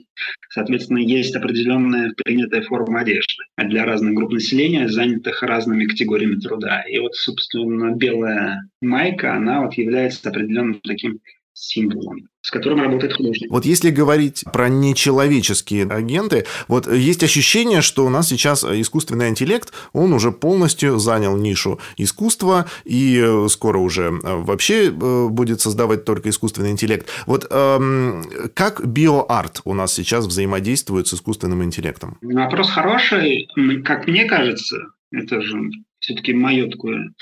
соответственно, 0.49 0.99
есть 0.99 1.35
определенная 1.35 2.13
принятая 2.23 2.61
форма 2.61 3.01
одежды 3.01 3.43
для 3.57 3.85
разных 3.85 4.13
групп 4.13 4.31
населения, 4.31 4.89
занятых 4.89 5.41
разными 5.43 5.85
категориями 5.85 6.39
труда. 6.39 6.81
И 6.81 6.99
вот, 6.99 7.15
собственно, 7.15 7.95
белая 7.95 8.69
майка, 8.81 9.35
она 9.35 9.61
вот 9.61 9.73
является 9.75 10.29
определенным 10.29 10.81
таким 10.81 11.19
символом 11.53 12.31
с 12.41 12.49
которым 12.49 12.81
работает 12.81 13.13
художник. 13.13 13.51
Вот 13.51 13.65
если 13.65 13.91
говорить 13.91 14.43
про 14.51 14.67
нечеловеческие 14.67 15.85
агенты, 15.85 16.45
вот 16.67 16.91
есть 16.91 17.23
ощущение, 17.23 17.81
что 17.81 18.05
у 18.05 18.09
нас 18.09 18.29
сейчас 18.29 18.63
искусственный 18.63 19.29
интеллект, 19.29 19.71
он 19.93 20.11
уже 20.13 20.31
полностью 20.31 20.97
занял 20.97 21.37
нишу 21.37 21.79
искусства, 21.97 22.65
и 22.83 23.45
скоро 23.47 23.77
уже 23.77 24.11
вообще 24.23 24.87
э, 24.87 25.27
будет 25.29 25.61
создавать 25.61 26.03
только 26.03 26.29
искусственный 26.29 26.71
интеллект. 26.71 27.07
Вот 27.27 27.45
эм, 27.51 28.23
как 28.55 28.85
биоарт 28.85 29.61
у 29.63 29.73
нас 29.73 29.93
сейчас 29.93 30.25
взаимодействует 30.25 31.07
с 31.07 31.13
искусственным 31.13 31.63
интеллектом? 31.63 32.17
Вопрос 32.21 32.71
хороший. 32.71 33.47
Как 33.85 34.07
мне 34.07 34.25
кажется, 34.25 34.77
это 35.11 35.41
же 35.41 35.57
все-таки 36.01 36.33
мое 36.33 36.67
такое 36.67 37.13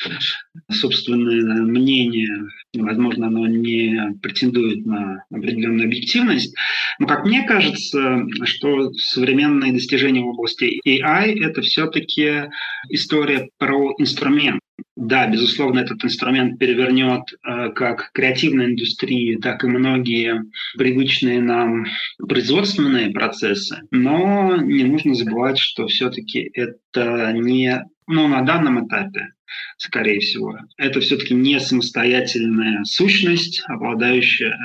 собственное 0.71 1.61
мнение, 1.61 2.29
возможно, 2.73 3.27
оно 3.27 3.45
не 3.45 4.17
претендует 4.21 4.85
на 4.85 5.25
определенную 5.31 5.87
объективность, 5.87 6.55
но 6.97 7.05
как 7.05 7.25
мне 7.25 7.43
кажется, 7.43 8.25
что 8.43 8.91
современные 8.93 9.73
достижения 9.73 10.21
в 10.21 10.29
области 10.29 10.79
AI– 10.87 11.39
это 11.43 11.61
все-таки 11.61 12.49
история 12.89 13.49
про 13.57 13.93
инструмент. 13.97 14.61
Да, 14.95 15.27
безусловно, 15.27 15.79
этот 15.79 16.03
инструмент 16.05 16.57
перевернет 16.59 17.21
э, 17.43 17.69
как 17.71 18.11
креативная 18.13 18.67
индустрия, 18.67 19.37
так 19.39 19.63
и 19.63 19.67
многие 19.67 20.43
привычные 20.77 21.41
нам 21.41 21.85
производственные 22.17 23.11
процессы, 23.11 23.81
но 23.91 24.57
не 24.57 24.83
нужно 24.83 25.15
забывать, 25.15 25.57
что 25.57 25.87
все-таки 25.87 26.49
это 26.53 27.33
не 27.33 27.81
ну, 28.09 28.27
на 28.27 28.41
данном 28.41 28.87
этапе, 28.87 29.33
скорее 29.77 30.19
всего, 30.19 30.57
это 30.77 30.99
все-таки 30.99 31.35
не 31.35 31.59
самостоятельная 31.59 32.83
сущность, 32.83 33.61
обладающая 33.67 34.57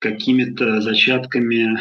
какими-то 0.00 0.80
зачатками 0.80 1.78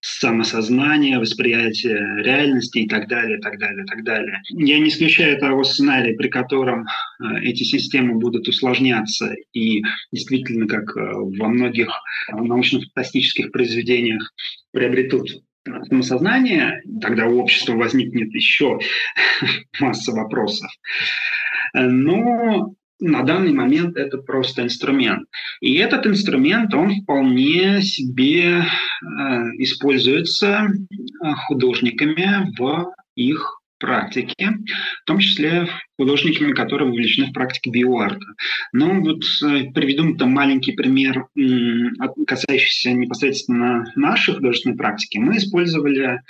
самосознания, 0.00 1.18
восприятия 1.18 2.22
реальности 2.22 2.80
и 2.80 2.88
так 2.88 3.08
далее, 3.08 3.38
и 3.38 3.40
так 3.40 3.58
далее, 3.58 3.84
и 3.84 3.86
так 3.86 4.04
далее. 4.04 4.42
Я 4.50 4.78
не 4.78 4.90
исключаю 4.90 5.38
того 5.38 5.64
сценария, 5.64 6.14
при 6.14 6.28
котором 6.28 6.84
э, 6.84 7.40
эти 7.40 7.62
системы 7.62 8.18
будут 8.18 8.46
усложняться 8.46 9.34
и 9.54 9.82
действительно, 10.12 10.66
как 10.66 10.94
э, 10.94 11.00
во 11.00 11.48
многих 11.48 11.88
научно-фантастических 12.30 13.50
произведениях, 13.50 14.30
приобретут 14.72 15.30
самосознание, 15.88 16.82
тогда 17.00 17.26
у 17.26 17.38
общества 17.38 17.74
возникнет 17.74 18.34
еще 18.34 18.78
масса 19.80 20.12
вопросов. 20.12 20.70
Но 21.74 22.74
на 23.00 23.22
данный 23.22 23.52
момент 23.52 23.96
это 23.96 24.18
просто 24.18 24.62
инструмент. 24.62 25.28
И 25.60 25.74
этот 25.74 26.06
инструмент, 26.06 26.72
он 26.74 27.02
вполне 27.02 27.82
себе 27.82 28.60
э, 28.60 28.64
используется 29.58 30.68
э, 30.68 31.32
художниками 31.46 32.50
в 32.58 32.94
их 33.16 33.60
практики, 33.84 34.48
в 35.02 35.04
том 35.04 35.18
числе 35.18 35.68
художниками, 35.98 36.52
которые 36.52 36.88
вовлечены 36.88 37.28
в 37.28 37.32
практике 37.32 37.70
биоарта. 37.70 38.26
Ну 38.72 39.02
вот 39.02 39.22
э, 39.42 39.70
приведу 39.72 40.16
там 40.16 40.30
маленький 40.30 40.72
пример, 40.72 41.26
касающийся 42.26 42.92
непосредственно 42.92 43.84
нашей 43.94 44.34
художественной 44.34 44.76
практики. 44.76 45.18
Мы 45.18 45.36
использовали 45.36 46.20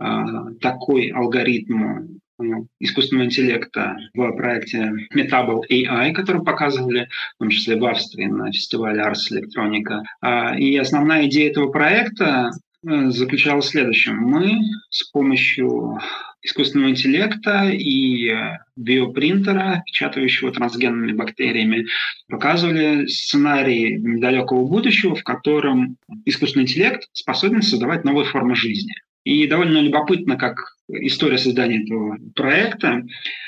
э, 0.00 0.24
такой 0.60 1.08
алгоритм 1.08 1.82
э, 1.82 2.44
искусственного 2.78 3.26
интеллекта 3.26 3.96
в 4.14 4.32
проекте 4.36 4.92
Metable 5.14 5.62
AI, 5.68 6.12
который 6.12 6.44
показывали, 6.44 7.08
в 7.34 7.38
том 7.40 7.50
числе 7.50 7.76
в 7.76 7.84
Австрии 7.84 8.26
на 8.26 8.52
фестивале 8.52 9.02
Ars 9.02 9.32
Electronica. 9.32 10.02
А, 10.20 10.56
и 10.56 10.76
основная 10.76 11.26
идея 11.26 11.50
этого 11.50 11.70
проекта 11.70 12.50
заключалась 12.84 13.66
в 13.66 13.70
следующем. 13.70 14.16
Мы 14.16 14.58
с 14.90 15.08
помощью 15.10 16.00
искусственного 16.42 16.90
интеллекта 16.90 17.70
и 17.70 18.28
э, 18.28 18.58
биопринтера, 18.76 19.82
печатающего 19.86 20.52
трансгенными 20.52 21.12
бактериями, 21.12 21.86
показывали 22.28 23.06
сценарии 23.06 23.96
недалекого 23.96 24.66
будущего, 24.66 25.14
в 25.14 25.22
котором 25.22 25.96
искусственный 26.24 26.64
интеллект 26.64 27.08
способен 27.12 27.62
создавать 27.62 28.04
новые 28.04 28.26
формы 28.26 28.56
жизни. 28.56 28.94
И 29.24 29.46
довольно 29.46 29.78
любопытно, 29.78 30.36
как 30.36 30.76
история 30.88 31.38
создания 31.38 31.84
этого 31.84 32.18
проекта. 32.34 33.04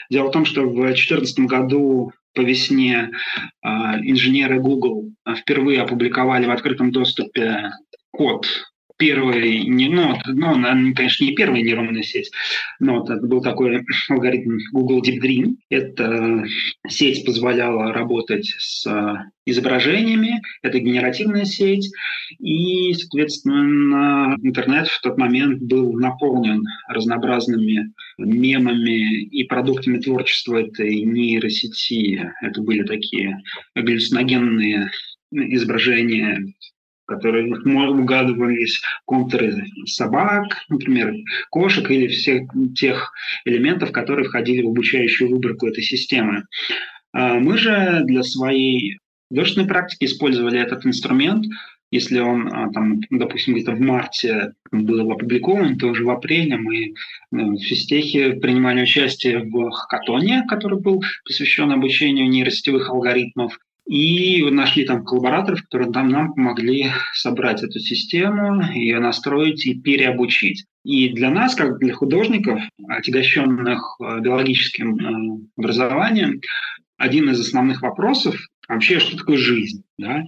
Дело 0.08 0.28
в 0.28 0.32
том, 0.32 0.44
что 0.44 0.62
в 0.62 0.74
2014 0.74 1.40
году 1.40 2.12
по 2.32 2.42
весне 2.42 3.10
э, 3.10 3.68
инженеры 3.68 4.60
Google 4.60 5.10
впервые 5.36 5.82
опубликовали 5.82 6.46
в 6.46 6.50
открытом 6.50 6.92
доступе 6.92 7.70
код 8.12 8.46
первой, 9.04 9.64
не, 9.64 9.88
ну, 9.90 10.16
ну, 10.24 10.94
конечно, 10.94 11.24
не 11.24 11.34
первая 11.34 11.62
нейронная 11.62 12.02
сеть, 12.02 12.30
но 12.80 13.04
это 13.04 13.16
был 13.16 13.42
такой 13.42 13.84
алгоритм 14.08 14.56
Google 14.72 15.02
Deep 15.02 15.20
Green. 15.22 15.56
Эта 15.68 16.44
сеть 16.88 17.26
позволяла 17.26 17.92
работать 17.92 18.54
с 18.58 18.86
изображениями, 19.44 20.40
это 20.62 20.78
генеративная 20.78 21.44
сеть, 21.44 21.90
и, 22.38 22.94
соответственно, 22.94 24.38
интернет 24.42 24.88
в 24.88 25.02
тот 25.02 25.18
момент 25.18 25.60
был 25.60 25.92
наполнен 25.92 26.64
разнообразными 26.88 27.92
мемами 28.16 29.20
и 29.24 29.44
продуктами 29.44 29.98
творчества 29.98 30.62
этой 30.62 31.02
нейросети. 31.02 32.32
Это 32.40 32.62
были 32.62 32.84
такие 32.84 33.42
галлюциногенные 33.74 34.90
изображения 35.30 36.54
которые 37.06 37.52
угадывались 37.54 38.82
контуры 39.04 39.64
собак, 39.86 40.64
например, 40.68 41.14
кошек 41.50 41.90
или 41.90 42.06
всех 42.08 42.48
тех 42.74 43.12
элементов, 43.44 43.92
которые 43.92 44.26
входили 44.26 44.62
в 44.62 44.68
обучающую 44.68 45.30
выборку 45.30 45.66
этой 45.66 45.82
системы. 45.82 46.44
А 47.12 47.34
мы 47.34 47.58
же 47.58 48.02
для 48.04 48.22
своей 48.22 48.98
художественной 49.28 49.68
практики 49.68 50.04
использовали 50.04 50.60
этот 50.60 50.84
инструмент. 50.86 51.46
Если 51.90 52.18
он, 52.18 52.52
а, 52.52 52.72
там, 52.72 53.00
допустим, 53.10 53.54
где-то 53.54 53.72
в 53.72 53.80
марте 53.80 54.52
был 54.72 55.12
опубликован, 55.12 55.78
то 55.78 55.88
уже 55.88 56.04
в 56.04 56.10
апреле 56.10 56.56
мы 56.56 56.94
ну, 57.30 57.56
в 57.56 57.60
физтехе 57.62 58.32
принимали 58.32 58.82
участие 58.82 59.44
в 59.44 59.70
хакатоне, 59.70 60.44
который 60.48 60.80
был 60.80 61.04
посвящен 61.24 61.70
обучению 61.70 62.28
нейросетевых 62.28 62.90
алгоритмов. 62.90 63.58
И 63.86 64.42
нашли 64.50 64.84
там 64.84 65.04
коллабораторов, 65.04 65.62
которые 65.62 65.92
там 65.92 66.08
нам 66.08 66.32
помогли 66.32 66.90
собрать 67.12 67.62
эту 67.62 67.78
систему, 67.80 68.62
ее 68.72 68.98
настроить 68.98 69.66
и 69.66 69.78
переобучить. 69.78 70.64
И 70.84 71.10
для 71.10 71.30
нас, 71.30 71.54
как 71.54 71.78
для 71.78 71.92
художников, 71.92 72.60
отягощенных 72.88 73.96
э, 74.00 74.20
биологическим 74.20 74.96
э, 74.96 75.40
образованием, 75.58 76.40
один 76.96 77.30
из 77.30 77.40
основных 77.40 77.82
вопросов 77.82 78.36
вообще, 78.68 78.98
что 78.98 79.16
такое 79.16 79.36
жизнь. 79.36 79.82
Да? 79.96 80.24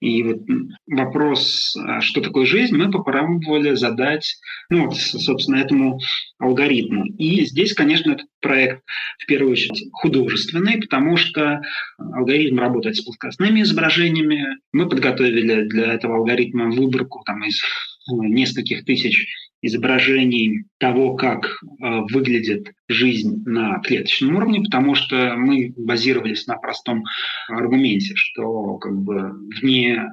И 0.00 0.22
вот 0.22 0.38
вопрос, 0.86 1.76
а 1.76 2.00
что 2.00 2.20
такое 2.20 2.46
жизнь, 2.46 2.74
мы 2.74 2.90
попробовали 2.90 3.74
задать, 3.74 4.36
ну, 4.70 4.86
вот, 4.86 4.96
собственно, 4.96 5.56
этому 5.56 6.00
алгоритму. 6.38 7.04
И 7.18 7.44
здесь, 7.44 7.74
конечно, 7.74 8.12
этот 8.12 8.26
проект 8.40 8.82
в 9.18 9.26
первую 9.26 9.52
очередь 9.52 9.88
художественный, 9.92 10.80
потому 10.80 11.16
что 11.16 11.60
алгоритм 11.98 12.58
работает 12.58 12.96
с 12.96 13.02
плоскостными 13.02 13.60
изображениями. 13.62 14.58
Мы 14.72 14.88
подготовили 14.88 15.68
для 15.68 15.94
этого 15.94 16.16
алгоритма 16.16 16.70
выборку 16.70 17.22
там, 17.26 17.44
из 17.44 17.60
ну, 18.08 18.22
нескольких 18.24 18.84
тысяч 18.84 19.26
изображений 19.62 20.64
того, 20.78 21.14
как 21.14 21.46
э, 21.46 22.00
выглядит 22.10 22.72
жизнь 22.88 23.42
на 23.44 23.78
клеточном 23.80 24.36
уровне, 24.36 24.62
потому 24.62 24.94
что 24.94 25.34
мы 25.36 25.72
базировались 25.76 26.46
на 26.46 26.56
простом 26.56 27.04
аргументе, 27.48 28.14
что 28.16 28.76
как 28.78 28.96
бы 28.96 29.32
вне 29.60 30.08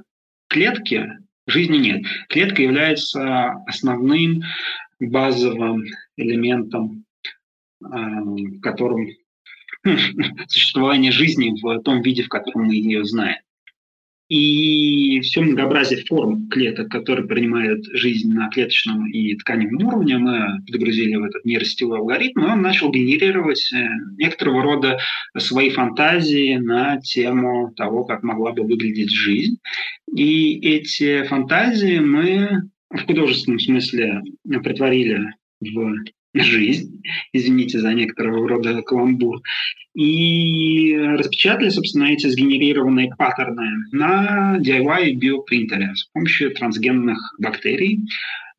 клетки 0.50 1.08
жизни 1.48 1.78
нет. 1.78 2.06
Клетка 2.30 2.62
является 2.62 3.52
основным 3.68 4.42
базовым 5.00 5.86
элементом, 6.18 7.06
э, 7.84 7.88
которым 8.62 9.08
существование 10.48 11.12
жизни 11.12 11.54
в 11.62 11.82
том 11.84 12.02
виде, 12.02 12.24
в 12.24 12.30
котором 12.30 12.68
мы 12.68 12.76
ее 12.76 13.06
знаем. 13.06 13.38
И 14.30 15.22
все 15.22 15.42
многообразие 15.42 16.04
форм 16.04 16.50
клеток, 16.50 16.90
которые 16.90 17.28
принимают 17.28 17.86
жизнь 17.94 18.34
на 18.34 18.50
клеточном 18.50 19.10
и 19.10 19.36
тканевом 19.36 19.88
уровне, 19.88 20.18
мы 20.18 20.62
подгрузили 20.66 21.16
в 21.16 21.24
этот 21.24 21.46
нейросетевой 21.46 22.00
алгоритм, 22.00 22.42
и 22.42 22.50
он 22.50 22.62
начал 22.62 22.92
генерировать 22.92 23.72
э, 23.74 23.88
некоторого 24.18 24.64
рода 24.64 25.00
свои 25.38 25.70
фантазии 25.70 26.56
на 26.56 27.00
тему 27.00 27.72
того, 27.78 28.04
как 28.04 28.24
могла 28.24 28.52
бы 28.52 28.64
выглядеть 28.64 29.12
жизнь. 29.12 29.60
И 30.14 30.60
эти 30.60 31.24
фантазии 31.24 32.00
мы 32.00 32.64
в 32.90 33.06
художественном 33.06 33.60
смысле 33.60 34.24
притворили 34.62 35.36
в 35.62 35.96
жизнь, 36.44 37.02
извините 37.34 37.80
за 37.80 37.94
некоторого 37.94 38.48
рода 38.48 38.82
каламбур, 38.82 39.42
и 39.96 40.96
распечатали, 40.96 41.70
собственно, 41.70 42.06
эти 42.06 42.28
сгенерированные 42.28 43.10
паттерны 43.18 43.68
на 43.92 44.60
DIY 44.60 45.14
биопринтере 45.14 45.96
с 45.96 46.06
помощью 46.14 46.54
трансгенных 46.54 47.18
бактерий, 47.40 48.02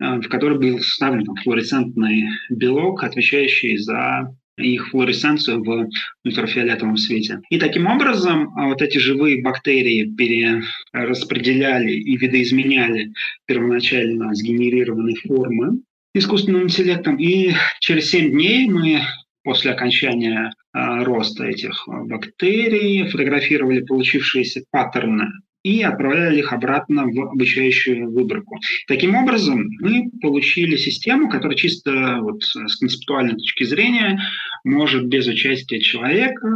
э, 0.01 0.21
в 0.21 0.29
который 0.29 0.59
был 0.59 0.79
вставлен 0.79 1.27
флуоресцентный 1.43 2.29
белок, 2.51 3.05
отвечающий 3.05 3.77
за 3.77 4.35
их 4.57 4.89
флуоресценцию 4.89 5.63
в 5.63 5.89
ультрафиолетовом 6.25 6.97
свете. 6.97 7.41
И 7.51 7.59
таким 7.59 7.87
образом 7.87 8.53
а, 8.57 8.67
вот 8.67 8.83
эти 8.83 8.99
живые 8.99 9.43
бактерии 9.43 10.13
перераспределяли 10.13 11.93
и 11.93 12.17
видоизменяли 12.17 13.13
первоначально 13.47 14.35
сгенерированные 14.35 15.15
формы 15.17 15.81
искусственным 16.15 16.65
интеллектом. 16.65 17.17
И 17.17 17.53
через 17.81 18.11
7 18.11 18.31
дней 18.31 18.69
мы 18.69 19.01
после 19.43 19.73
окончания 19.73 20.53
э, 20.75 21.05
роста 21.05 21.45
этих 21.45 21.87
бактерий 21.87 23.09
фотографировали 23.09 23.81
получившиеся 23.81 24.65
паттерны 24.71 25.29
и 25.63 25.83
отправляли 25.83 26.39
их 26.39 26.53
обратно 26.53 27.07
в 27.07 27.21
обучающую 27.21 28.11
выборку. 28.11 28.59
Таким 28.87 29.15
образом, 29.17 29.69
мы 29.81 30.11
получили 30.21 30.77
систему, 30.77 31.29
которая 31.29 31.57
чисто 31.57 32.19
вот 32.21 32.43
с 32.43 32.77
концептуальной 32.77 33.35
точки 33.35 33.65
зрения 33.65 34.21
может 34.65 35.07
без 35.07 35.27
участия 35.27 35.81
человека 35.81 36.49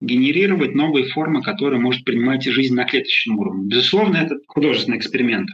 генерировать 0.00 0.74
новые 0.74 1.06
формы, 1.06 1.42
которые 1.42 1.80
может 1.80 2.04
принимать 2.04 2.44
жизнь 2.44 2.74
на 2.74 2.84
клеточном 2.84 3.38
уровне. 3.38 3.68
Безусловно, 3.68 4.18
это 4.18 4.36
художественный 4.46 4.98
эксперимент. 4.98 5.48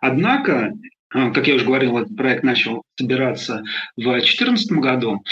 Однако 0.00 0.66
а, 0.66 0.72
как 1.10 1.46
я 1.46 1.54
уже 1.54 1.64
говорил, 1.64 1.98
этот 1.98 2.16
проект 2.16 2.42
начал 2.42 2.82
собираться 2.98 3.62
в 3.96 4.02
2014 4.02 4.72
году. 4.72 5.22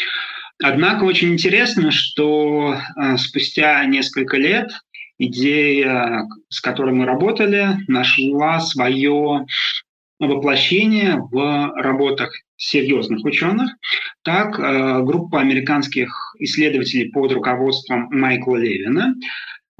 Однако 0.62 1.04
очень 1.04 1.32
интересно, 1.32 1.90
что 1.90 2.76
а, 2.96 3.16
спустя 3.16 3.84
несколько 3.86 4.36
лет 4.36 4.70
идея, 5.18 6.26
с 6.48 6.60
которой 6.60 6.94
мы 6.94 7.06
работали, 7.06 7.78
нашла 7.88 8.60
свое 8.60 9.46
воплощение 10.20 11.16
в 11.30 11.72
работах 11.76 12.30
серьезных 12.56 13.24
ученых. 13.24 13.72
Так, 14.22 14.58
а, 14.58 15.00
группа 15.00 15.40
американских 15.40 16.34
исследователей 16.38 17.10
под 17.10 17.32
руководством 17.32 18.08
Майкла 18.10 18.56
Левина 18.56 19.14
а, 19.14 19.14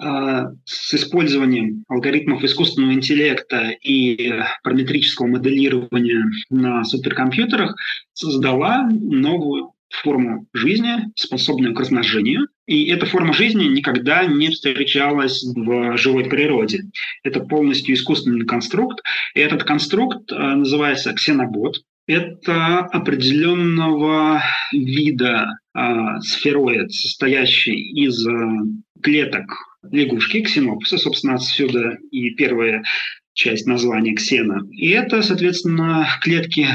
с 0.01 0.95
использованием 0.95 1.85
алгоритмов 1.89 2.43
искусственного 2.43 2.95
интеллекта 2.95 3.71
и 3.81 4.41
параметрического 4.65 5.29
моделирования 5.29 6.25
на 6.51 6.83
суперкомпьютерах 6.85 7.77
создала 8.13 8.89
новую 8.91 9.75
форму 10.03 10.47
жизни, 10.53 11.13
способную 11.15 11.75
к 11.75 11.81
размножению. 11.81 12.49
И 12.67 12.87
эта 12.87 13.07
форма 13.07 13.33
жизни 13.33 13.65
никогда 13.65 14.25
не 14.25 14.51
встречалась 14.51 15.45
в 15.45 15.97
живой 15.97 16.25
природе. 16.25 16.85
Это 17.23 17.41
полностью 17.41 17.95
искусственный 17.95 18.47
конструкт. 18.47 19.03
И 19.35 19.41
этот 19.41 19.65
конструкт 19.65 20.33
а, 20.33 20.57
называется 20.57 21.13
ксенобот. 21.13 21.83
Это 22.07 22.81
определенного 22.81 24.43
вида 24.73 25.59
э, 25.75 26.21
сфероид, 26.21 26.93
состоящий 26.93 27.81
из 28.05 28.27
э, 28.27 28.31
клеток 29.01 29.47
лягушки, 29.91 30.43
ксенопуса, 30.43 30.99
собственно, 30.99 31.35
отсюда 31.35 31.99
и 32.11 32.31
первая 32.31 32.83
часть 33.35 33.67
названия 33.67 34.15
ксена. 34.15 34.67
И 34.71 34.91
это, 34.91 35.23
соответственно, 35.23 36.09
клетки 36.21 36.69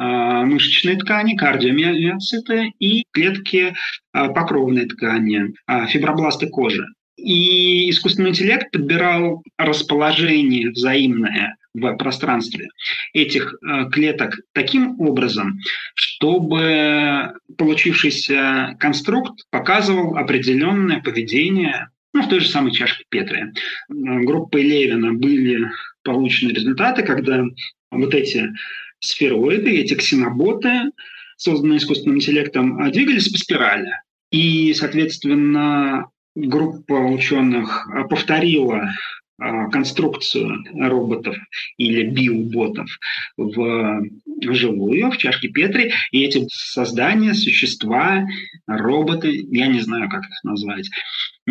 а, 0.00 0.46
мышечной 0.46 0.96
ткани, 0.96 1.36
кардиомиоциты 1.36 2.72
и 2.78 3.04
клетки 3.12 3.74
а, 4.12 4.28
покровной 4.28 4.86
ткани, 4.86 5.52
а, 5.66 5.86
фибробласты 5.86 6.48
кожи. 6.48 6.86
И 7.18 7.90
искусственный 7.90 8.30
интеллект 8.30 8.70
подбирал 8.70 9.42
расположение 9.58 10.70
взаимное 10.70 11.56
в 11.74 11.96
пространстве 11.96 12.68
этих 13.12 13.54
клеток 13.92 14.38
таким 14.54 14.98
образом, 15.00 15.58
чтобы 15.94 17.34
получившийся 17.58 18.74
конструкт 18.80 19.44
показывал 19.50 20.16
определенное 20.16 21.00
поведение 21.00 21.90
ну, 22.12 22.22
в 22.22 22.28
той 22.28 22.40
же 22.40 22.48
самой 22.48 22.72
чашке 22.72 23.04
Петри. 23.08 23.52
Группой 23.88 24.62
Левина 24.62 25.12
были 25.12 25.70
получены 26.02 26.50
результаты, 26.50 27.02
когда 27.02 27.44
вот 27.90 28.14
эти 28.14 28.50
сфероиды, 28.98 29.78
эти 29.78 29.94
ксеноботы, 29.94 30.90
созданные 31.36 31.78
искусственным 31.78 32.18
интеллектом, 32.18 32.90
двигались 32.90 33.28
по 33.28 33.38
спирали. 33.38 33.90
И, 34.30 34.74
соответственно, 34.74 36.06
группа 36.34 36.92
ученых 36.92 37.88
повторила 38.08 38.92
конструкцию 39.72 40.64
роботов 40.74 41.34
или 41.78 42.02
биоботов 42.02 42.90
в 43.36 44.02
живую, 44.42 45.10
в 45.10 45.16
чашке 45.16 45.48
Петри, 45.48 45.92
и 46.12 46.22
эти 46.22 46.46
создания, 46.52 47.34
существа, 47.34 48.26
роботы, 48.66 49.46
я 49.50 49.66
не 49.66 49.80
знаю, 49.80 50.10
как 50.10 50.24
их 50.24 50.44
назвать, 50.44 50.90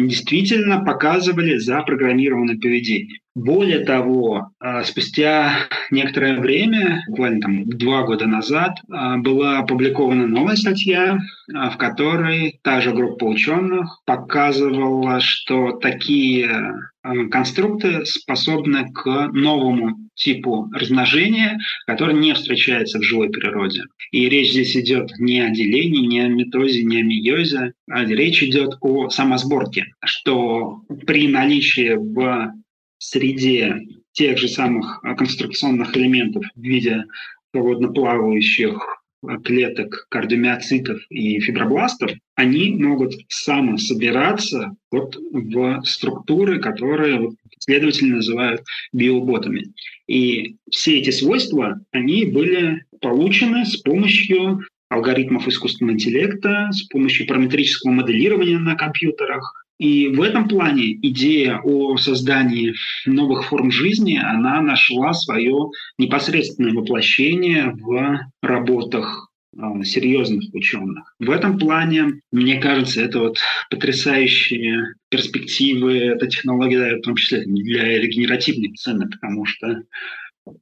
действительно 0.07 0.83
показывали 0.83 1.57
запрограммированное 1.57 2.57
поведение. 2.57 3.19
Более 3.35 3.85
того, 3.85 4.51
а, 4.59 4.83
спустя 4.83 5.67
некоторое 5.91 6.39
время, 6.39 7.03
буквально 7.07 7.41
там 7.41 7.69
два 7.69 8.03
года 8.03 8.25
назад, 8.25 8.77
а, 8.91 9.17
была 9.17 9.59
опубликована 9.59 10.27
новая 10.27 10.55
статья, 10.55 11.19
а, 11.53 11.69
в 11.69 11.77
которой 11.77 12.59
та 12.63 12.81
же 12.81 12.91
группа 12.91 13.23
ученых 13.25 14.01
показывала, 14.05 15.19
что 15.21 15.73
такие 15.73 16.73
конструкты 17.31 18.05
способны 18.05 18.91
к 18.91 19.29
новому 19.31 20.08
типу 20.19 20.69
размножения, 20.73 21.57
который 21.87 22.13
не 22.13 22.33
встречается 22.33 22.99
в 22.99 23.03
живой 23.03 23.29
природе. 23.29 23.83
И 24.11 24.29
речь 24.29 24.51
здесь 24.51 24.75
идет 24.75 25.11
не 25.17 25.39
о 25.39 25.49
делении, 25.49 26.05
не 26.05 26.19
о 26.19 26.27
метозе, 26.27 26.83
не 26.83 27.01
о 27.01 27.03
мейозе, 27.03 27.73
а 27.89 28.05
речь 28.05 28.43
идет 28.43 28.77
о 28.81 29.09
самосборке, 29.09 29.85
что 30.03 30.81
при 31.07 31.27
наличии 31.27 31.95
в 31.95 32.53
среде 32.97 33.87
тех 34.11 34.37
же 34.37 34.49
самых 34.49 35.01
конструкционных 35.17 35.95
элементов 35.95 36.45
в 36.53 36.61
виде 36.61 37.05
свободно 37.51 37.87
плавающих 37.87 38.99
клеток 39.43 40.07
кардиомиоцитов 40.09 40.99
и 41.09 41.39
фибробластов, 41.39 42.11
они 42.35 42.75
могут 42.75 43.13
самособираться 43.27 44.75
вот 44.91 45.17
в 45.31 45.81
структуры, 45.83 46.59
которые 46.59 47.31
исследователи 47.59 48.11
называют 48.11 48.61
биоботами. 48.93 49.73
И 50.07 50.55
все 50.71 50.99
эти 50.99 51.11
свойства, 51.11 51.79
они 51.91 52.25
были 52.25 52.83
получены 53.01 53.65
с 53.65 53.77
помощью 53.77 54.61
алгоритмов 54.89 55.47
искусственного 55.47 55.93
интеллекта, 55.93 56.69
с 56.71 56.83
помощью 56.83 57.27
параметрического 57.27 57.91
моделирования 57.91 58.57
на 58.57 58.75
компьютерах, 58.75 59.59
и 59.79 60.09
в 60.09 60.21
этом 60.21 60.49
плане 60.49 60.93
идея 61.07 61.61
о 61.63 61.95
создании 61.95 62.73
новых 63.05 63.45
форм 63.45 63.71
жизни, 63.71 64.19
она 64.21 64.61
нашла 64.61 65.13
свое 65.13 65.69
непосредственное 65.97 66.73
воплощение 66.73 67.73
в 67.79 68.19
работах 68.41 69.28
серьезных 69.83 70.53
ученых. 70.53 71.15
В 71.19 71.31
этом 71.31 71.57
плане, 71.57 72.21
мне 72.31 72.59
кажется, 72.59 73.01
это 73.01 73.19
вот 73.19 73.37
потрясающие 73.69 74.93
перспективы 75.09 75.97
эта 75.97 76.27
технология 76.27 76.97
в 76.97 77.01
том 77.01 77.15
числе 77.15 77.43
для 77.45 77.99
регенеративной 77.99 78.73
цены, 78.75 79.09
потому 79.09 79.45
что 79.45 79.83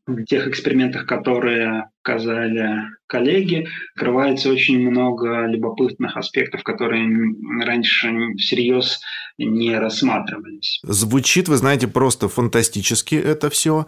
в 0.05 0.23
тех 0.25 0.47
экспериментах, 0.47 1.05
которые 1.05 1.89
показали 2.07 2.97
коллеги, 3.07 3.67
открывается 3.95 4.49
очень 4.49 4.79
много 4.79 5.45
любопытных 5.45 6.17
аспектов, 6.17 6.63
которые 6.63 7.09
раньше 7.63 8.33
всерьез 8.37 8.99
не 9.37 9.77
рассматривались. 9.77 10.79
Звучит, 10.83 11.47
вы 11.47 11.57
знаете, 11.57 11.87
просто 11.87 12.27
фантастически 12.27 13.15
это 13.15 13.49
все. 13.49 13.85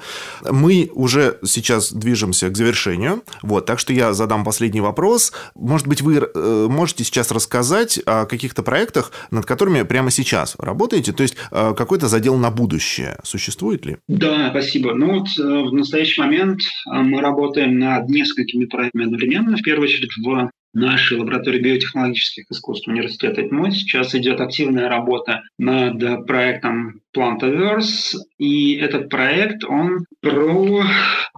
Мы 0.49 0.89
уже 0.93 1.37
сейчас 1.43 1.91
движемся 1.91 2.49
к 2.49 2.55
завершению, 2.55 3.23
вот, 3.41 3.65
так 3.65 3.79
что 3.79 3.93
я 3.93 4.13
задам 4.13 4.43
последний 4.43 4.81
вопрос. 4.81 5.33
Может 5.55 5.87
быть, 5.87 6.01
вы 6.01 6.17
э, 6.17 6.67
можете 6.69 7.03
сейчас 7.03 7.31
рассказать 7.31 7.99
о 8.05 8.25
каких-то 8.25 8.63
проектах, 8.63 9.11
над 9.31 9.45
которыми 9.45 9.81
прямо 9.83 10.11
сейчас 10.11 10.55
работаете? 10.59 11.13
То 11.13 11.23
есть 11.23 11.35
э, 11.51 11.73
какой-то 11.75 12.07
задел 12.07 12.37
на 12.37 12.51
будущее 12.51 13.17
существует 13.23 13.85
ли? 13.85 13.97
Да, 14.07 14.49
спасибо. 14.51 14.93
Ну 14.93 15.19
вот 15.19 15.27
э, 15.39 15.43
в 15.43 15.73
настоящий 15.73 16.21
момент 16.21 16.59
мы 16.85 17.21
работаем 17.21 17.79
над 17.79 18.08
несколькими 18.09 18.65
проектами 18.65 19.05
одновременно. 19.05 19.57
В 19.57 19.61
первую 19.61 19.87
очередь 19.87 20.15
в 20.17 20.49
нашей 20.71 21.17
лаборатории 21.17 21.59
биотехнологических 21.59 22.45
искусств 22.51 22.87
университета 22.87 23.41
ТМО 23.41 23.71
сейчас 23.71 24.13
идет 24.13 24.39
активная 24.39 24.87
работа 24.87 25.41
над 25.57 26.27
проектом 26.27 27.01
Plantaverse, 27.15 28.17
и 28.37 28.75
этот 28.75 29.09
проект, 29.09 29.63
он 29.63 30.05
про... 30.21 30.83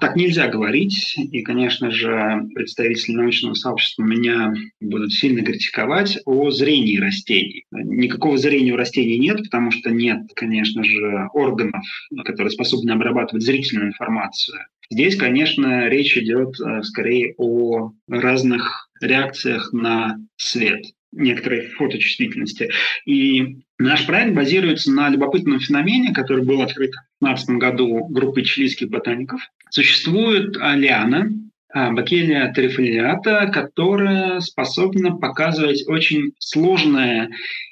Так 0.01 0.17
нельзя 0.17 0.49
говорить, 0.49 1.15
и, 1.17 1.41
конечно 1.43 1.91
же, 1.91 2.41
представители 2.53 3.13
научного 3.13 3.53
сообщества 3.53 4.03
меня 4.03 4.53
будут 4.81 5.13
сильно 5.13 5.43
критиковать 5.43 6.17
о 6.25 6.51
зрении 6.51 6.97
растений. 6.97 7.63
Никакого 7.71 8.37
зрения 8.37 8.73
у 8.73 8.77
растений 8.77 9.17
нет, 9.17 9.37
потому 9.43 9.71
что 9.71 9.91
нет, 9.91 10.19
конечно 10.35 10.83
же, 10.83 11.29
органов, 11.33 11.85
которые 12.25 12.51
способны 12.51 12.91
обрабатывать 12.91 13.43
зрительную 13.43 13.87
информацию. 13.89 14.59
Здесь, 14.91 15.15
конечно, 15.15 15.87
речь 15.87 16.17
идет 16.17 16.59
э, 16.59 16.83
скорее 16.83 17.33
о 17.37 17.93
разных 18.09 18.89
реакциях 18.99 19.71
на 19.71 20.17
свет 20.35 20.83
некоторой 21.13 21.67
фоточувствительности. 21.67 22.69
И 23.05 23.59
наш 23.79 24.05
проект 24.05 24.33
базируется 24.33 24.91
на 24.91 25.07
любопытном 25.09 25.61
феномене, 25.61 26.13
который 26.13 26.43
был 26.43 26.61
открыт 26.61 26.91
в 26.91 27.25
2015 27.25 27.49
году 27.51 28.05
группой 28.07 28.43
чилийских 28.43 28.89
ботаников. 28.89 29.41
Существует 29.69 30.57
лиана, 30.57 31.31
а, 31.73 31.91
Бакелия 31.91 32.51
трифолиата, 32.51 33.49
которая 33.53 34.41
способна 34.41 35.15
показывать 35.15 35.87
очень 35.87 36.33
сложное 36.37 37.29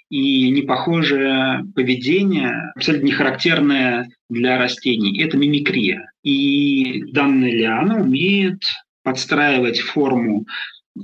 и 0.09 0.49
непохожее 0.49 1.65
поведение, 1.75 2.71
абсолютно 2.75 3.05
не 3.05 3.11
характерное 3.11 4.09
для 4.29 4.57
растений. 4.57 5.21
Это 5.21 5.37
мимикрия. 5.37 6.11
И 6.23 7.03
данная 7.11 7.51
лиана 7.51 8.01
умеет 8.01 8.61
подстраивать 9.03 9.79
форму 9.79 10.45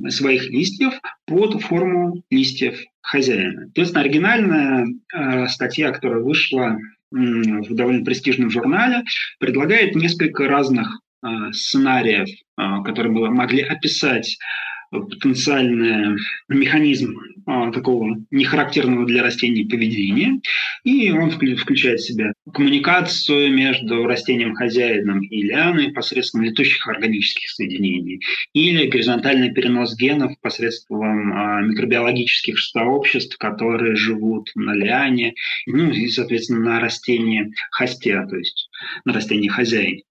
своих 0.09 0.49
листьев 0.49 0.93
под 1.25 1.61
форму 1.61 2.23
листьев 2.29 2.79
хозяина. 3.01 3.69
Есть 3.75 3.95
оригинальная 3.95 4.87
э, 5.13 5.47
статья, 5.47 5.91
которая 5.91 6.21
вышла 6.21 6.77
э, 6.77 6.77
в 7.11 7.73
довольно 7.75 8.03
престижном 8.03 8.49
журнале, 8.49 9.03
предлагает 9.39 9.95
несколько 9.95 10.47
разных 10.47 10.99
э, 11.23 11.27
сценариев, 11.53 12.27
э, 12.27 12.83
которые 12.83 13.13
бы 13.13 13.29
могли 13.29 13.61
описать 13.61 14.37
потенциальный 15.01 16.17
механизм 16.47 17.15
а, 17.47 17.71
такого 17.71 18.17
нехарактерного 18.31 19.05
для 19.05 19.21
растений 19.21 19.65
поведения, 19.65 20.41
и 20.83 21.11
он 21.11 21.29
включает 21.29 21.99
в 21.99 22.07
себя 22.07 22.33
коммуникацию 22.51 23.53
между 23.53 24.05
растением-хозяином 24.05 25.21
и 25.21 25.43
лианой 25.43 25.91
посредством 25.91 26.41
летущих 26.41 26.87
органических 26.87 27.49
соединений, 27.49 28.19
или 28.53 28.87
горизонтальный 28.87 29.53
перенос 29.53 29.95
генов 29.95 30.33
посредством 30.41 31.33
а, 31.33 31.61
микробиологических 31.61 32.59
сообществ, 32.59 33.37
которые 33.37 33.95
живут 33.95 34.49
на 34.55 34.73
лиане, 34.73 35.35
ну 35.67 35.91
и, 35.91 36.07
соответственно, 36.07 36.61
на 36.61 36.79
растении 36.79 37.53
хосте, 37.69 38.25
то 38.27 38.37
есть 38.37 38.69
на 39.05 39.13
растении 39.13 39.49
хозяин. 39.49 40.01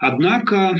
Однако 0.00 0.78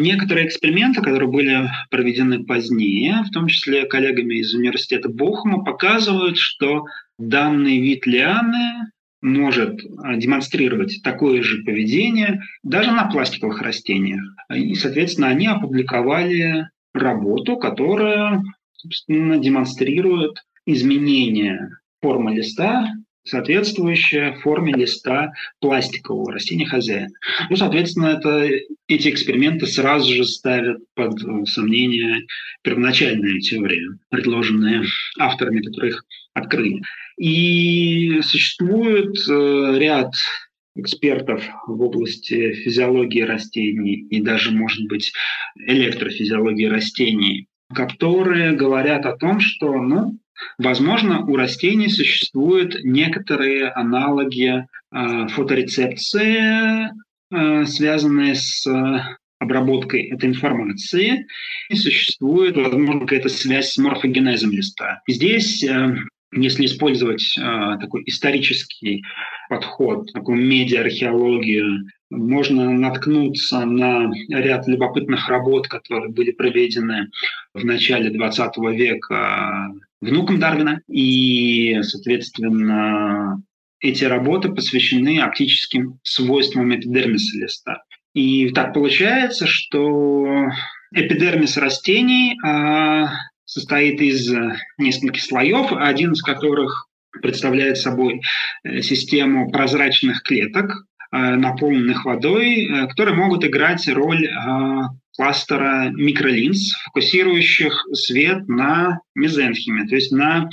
Некоторые 0.00 0.46
эксперименты, 0.46 1.02
которые 1.02 1.28
были 1.28 1.68
проведены 1.90 2.42
позднее, 2.42 3.22
в 3.22 3.30
том 3.30 3.48
числе 3.48 3.84
коллегами 3.84 4.36
из 4.36 4.54
университета 4.54 5.10
Бохума, 5.10 5.62
показывают, 5.62 6.38
что 6.38 6.86
данный 7.18 7.78
вид 7.80 8.06
лианы 8.06 8.90
может 9.20 9.78
а, 9.98 10.16
демонстрировать 10.16 11.02
такое 11.04 11.42
же 11.42 11.62
поведение 11.64 12.40
даже 12.62 12.92
на 12.92 13.10
пластиковых 13.10 13.60
растениях. 13.60 14.22
И, 14.50 14.74
соответственно, 14.74 15.28
они 15.28 15.46
опубликовали 15.46 16.70
работу, 16.94 17.58
которая 17.58 18.42
собственно, 18.72 19.38
демонстрирует 19.38 20.38
изменение 20.64 21.68
формы 22.00 22.34
листа 22.34 22.90
соответствующая 23.24 24.32
форме 24.40 24.72
листа 24.72 25.32
пластикового 25.60 26.32
растения 26.32 26.66
хозяина. 26.66 27.10
Ну, 27.48 27.56
соответственно, 27.56 28.06
это, 28.06 28.48
эти 28.88 29.08
эксперименты 29.08 29.66
сразу 29.66 30.12
же 30.12 30.24
ставят 30.24 30.78
под 30.94 31.22
э, 31.22 31.44
сомнение 31.46 32.26
первоначальные 32.62 33.40
теории, 33.40 33.88
предложенные 34.08 34.84
авторами, 35.18 35.60
которые 35.60 35.92
их 35.92 36.04
открыли. 36.34 36.82
И 37.18 38.20
существует 38.22 39.16
э, 39.28 39.78
ряд 39.78 40.14
экспертов 40.76 41.44
в 41.66 41.82
области 41.82 42.52
физиологии 42.52 43.22
растений 43.22 44.06
и 44.08 44.20
даже, 44.22 44.52
может 44.52 44.86
быть, 44.86 45.12
электрофизиологии 45.56 46.66
растений, 46.66 47.48
которые 47.74 48.52
говорят 48.52 49.04
о 49.06 49.16
том, 49.16 49.40
что 49.40 49.72
ну, 49.82 50.18
Возможно, 50.58 51.24
у 51.24 51.36
растений 51.36 51.88
существуют 51.88 52.82
некоторые 52.82 53.68
аналоги 53.68 54.66
э, 54.92 55.28
фоторецепции, 55.28 56.90
э, 57.30 57.64
связанные 57.66 58.34
с 58.34 58.66
обработкой 59.40 60.02
этой 60.02 60.28
информации. 60.28 61.26
И 61.70 61.74
существует, 61.74 62.56
возможно, 62.56 63.00
какая-то 63.00 63.28
связь 63.28 63.72
с 63.72 63.78
морфогенезом 63.78 64.52
листа. 64.52 65.00
Здесь 65.08 65.64
э, 65.64 65.96
если 66.32 66.66
использовать 66.66 67.36
э, 67.36 67.42
такой 67.80 68.02
исторический 68.06 69.02
подход, 69.48 70.12
такую 70.12 70.38
медиа-археологию, 70.46 71.86
можно 72.10 72.70
наткнуться 72.70 73.64
на 73.64 74.10
ряд 74.28 74.66
любопытных 74.66 75.28
работ, 75.28 75.68
которые 75.68 76.10
были 76.12 76.32
проведены 76.32 77.10
в 77.54 77.64
начале 77.64 78.10
20 78.10 78.56
века 78.72 79.72
внуком 80.00 80.38
Дарвина. 80.38 80.80
И, 80.88 81.78
соответственно, 81.82 83.42
эти 83.80 84.04
работы 84.04 84.50
посвящены 84.50 85.20
оптическим 85.20 85.98
свойствам 86.02 86.74
эпидермиса 86.74 87.38
листа. 87.38 87.82
И 88.14 88.50
так 88.50 88.74
получается, 88.74 89.46
что 89.46 90.48
эпидермис 90.92 91.56
растений 91.56 92.36
а, 92.44 93.12
состоит 93.50 94.00
из 94.00 94.32
нескольких 94.78 95.22
слоев, 95.22 95.72
один 95.72 96.12
из 96.12 96.22
которых 96.22 96.88
представляет 97.20 97.78
собой 97.78 98.22
э, 98.64 98.80
систему 98.82 99.50
прозрачных 99.50 100.22
клеток, 100.22 100.84
э, 101.12 101.16
наполненных 101.16 102.04
водой, 102.04 102.64
э, 102.66 102.86
которые 102.86 103.16
могут 103.16 103.44
играть 103.44 103.86
роль 103.88 104.28
кластера 105.16 105.90
микролинз, 105.90 106.72
фокусирующих 106.84 107.84
свет 107.92 108.48
на 108.48 109.00
мезенхиме, 109.14 109.86
то 109.86 109.96
есть 109.96 110.12
на 110.12 110.48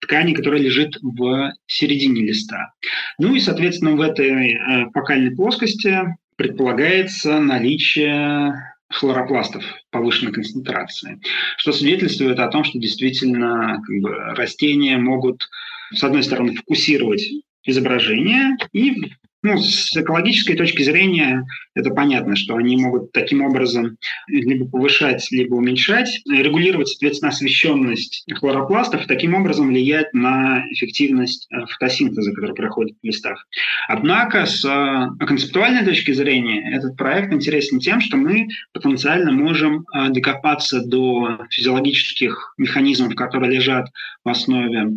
ткани, 0.00 0.34
которая 0.34 0.60
лежит 0.60 0.96
в 1.00 1.52
середине 1.66 2.22
листа. 2.22 2.72
Ну 3.18 3.34
и, 3.34 3.40
соответственно, 3.40 3.92
в 3.92 4.00
этой 4.00 4.58
фокальной 4.92 5.34
плоскости 5.34 6.00
предполагается 6.36 7.40
наличие 7.40 8.52
хлоропластов 8.90 9.64
повышенной 9.90 10.32
концентрации, 10.32 11.20
что 11.56 11.72
свидетельствует 11.72 12.38
о 12.38 12.48
том, 12.48 12.64
что 12.64 12.78
действительно 12.78 13.80
как 13.86 14.00
бы, 14.00 14.10
растения 14.34 14.98
могут, 14.98 15.48
с 15.94 16.02
одной 16.02 16.22
стороны, 16.22 16.54
фокусировать 16.54 17.22
изображение 17.64 18.56
и 18.72 19.12
ну, 19.42 19.58
с 19.58 19.96
экологической 19.96 20.54
точки 20.54 20.82
зрения 20.82 21.46
это 21.74 21.90
понятно, 21.90 22.36
что 22.36 22.56
они 22.56 22.76
могут 22.76 23.12
таким 23.12 23.42
образом 23.42 23.96
либо 24.28 24.68
повышать, 24.68 25.26
либо 25.30 25.54
уменьшать, 25.54 26.08
регулировать, 26.28 26.88
соответственно, 26.88 27.30
освещенность 27.30 28.24
хлоропластов 28.34 29.04
и 29.04 29.08
таким 29.08 29.34
образом 29.34 29.68
влиять 29.68 30.12
на 30.12 30.64
эффективность 30.70 31.48
э, 31.50 31.64
фотосинтеза, 31.66 32.32
который 32.32 32.54
проходит 32.54 32.96
в 33.02 33.06
листах. 33.06 33.46
Однако 33.88 34.44
с 34.44 34.64
э, 34.64 35.24
концептуальной 35.24 35.84
точки 35.84 36.12
зрения 36.12 36.76
этот 36.76 36.96
проект 36.96 37.32
интересен 37.32 37.78
тем, 37.78 38.00
что 38.00 38.16
мы 38.16 38.48
потенциально 38.72 39.32
можем 39.32 39.86
э, 39.94 40.10
докопаться 40.10 40.82
до 40.84 41.46
физиологических 41.50 42.54
механизмов, 42.58 43.14
которые 43.14 43.52
лежат 43.52 43.86
в 44.22 44.28
основе 44.28 44.90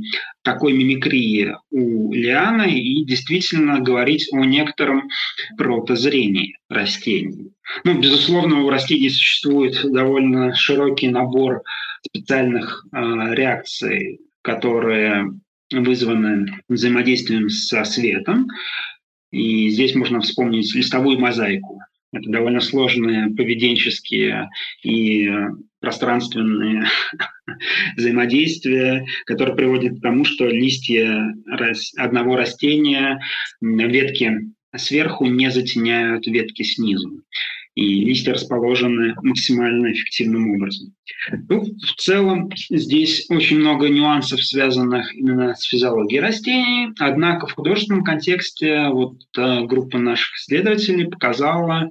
такой 0.44 0.74
мимикрии 0.74 1.56
у 1.72 2.14
лианы 2.14 2.78
и 2.78 3.06
действительно 3.06 3.80
говорить 3.80 4.28
о 4.32 4.44
некотором 4.44 5.10
протозрении 5.58 6.58
растений. 6.70 7.52
Ну, 7.84 8.00
безусловно, 8.00 8.64
у 8.64 8.70
растений 8.70 9.10
существует 9.10 9.80
довольно 9.84 10.54
широкий 10.54 11.08
набор 11.08 11.64
специальных 12.06 12.86
э, 12.92 12.98
реакций, 13.34 14.20
которые 14.42 15.32
вызваны 15.72 16.62
взаимодействием 16.68 17.50
со 17.50 17.84
светом. 17.86 18.48
И 19.32 19.70
здесь 19.70 19.96
можно 19.96 20.22
вспомнить 20.22 20.76
листовую 20.76 21.20
мозаику. 21.20 21.80
Это 22.12 22.30
довольно 22.30 22.60
сложные 22.60 23.34
поведенческие 23.34 24.50
и 24.84 25.32
пространственные 25.84 26.86
взаимодействия, 27.98 29.06
которые 29.26 29.54
приводят 29.54 30.00
к 30.00 30.02
тому, 30.02 30.24
что 30.24 30.48
листья 30.48 31.36
одного 31.98 32.38
растения, 32.38 33.22
ветки 33.60 34.54
сверху 34.78 35.26
не 35.26 35.52
затеняют 35.52 36.26
ветки 36.26 36.64
снизу. 36.64 37.22
И 37.76 38.06
листья 38.06 38.34
расположены 38.34 39.16
максимально 39.24 39.92
эффективным 39.92 40.52
образом. 40.52 40.94
Ну, 41.50 41.64
в 41.64 41.96
целом 41.98 42.50
здесь 42.70 43.26
очень 43.30 43.60
много 43.60 43.90
нюансов, 43.90 44.42
связанных 44.42 45.14
именно 45.14 45.54
с 45.54 45.64
физиологией 45.64 46.22
растений. 46.22 46.94
Однако 47.00 47.48
в 47.48 47.54
художественном 47.54 48.04
контексте 48.04 48.90
вот 48.90 49.18
э, 49.38 49.66
группа 49.66 49.98
наших 49.98 50.36
исследователей 50.36 51.08
показала 51.08 51.90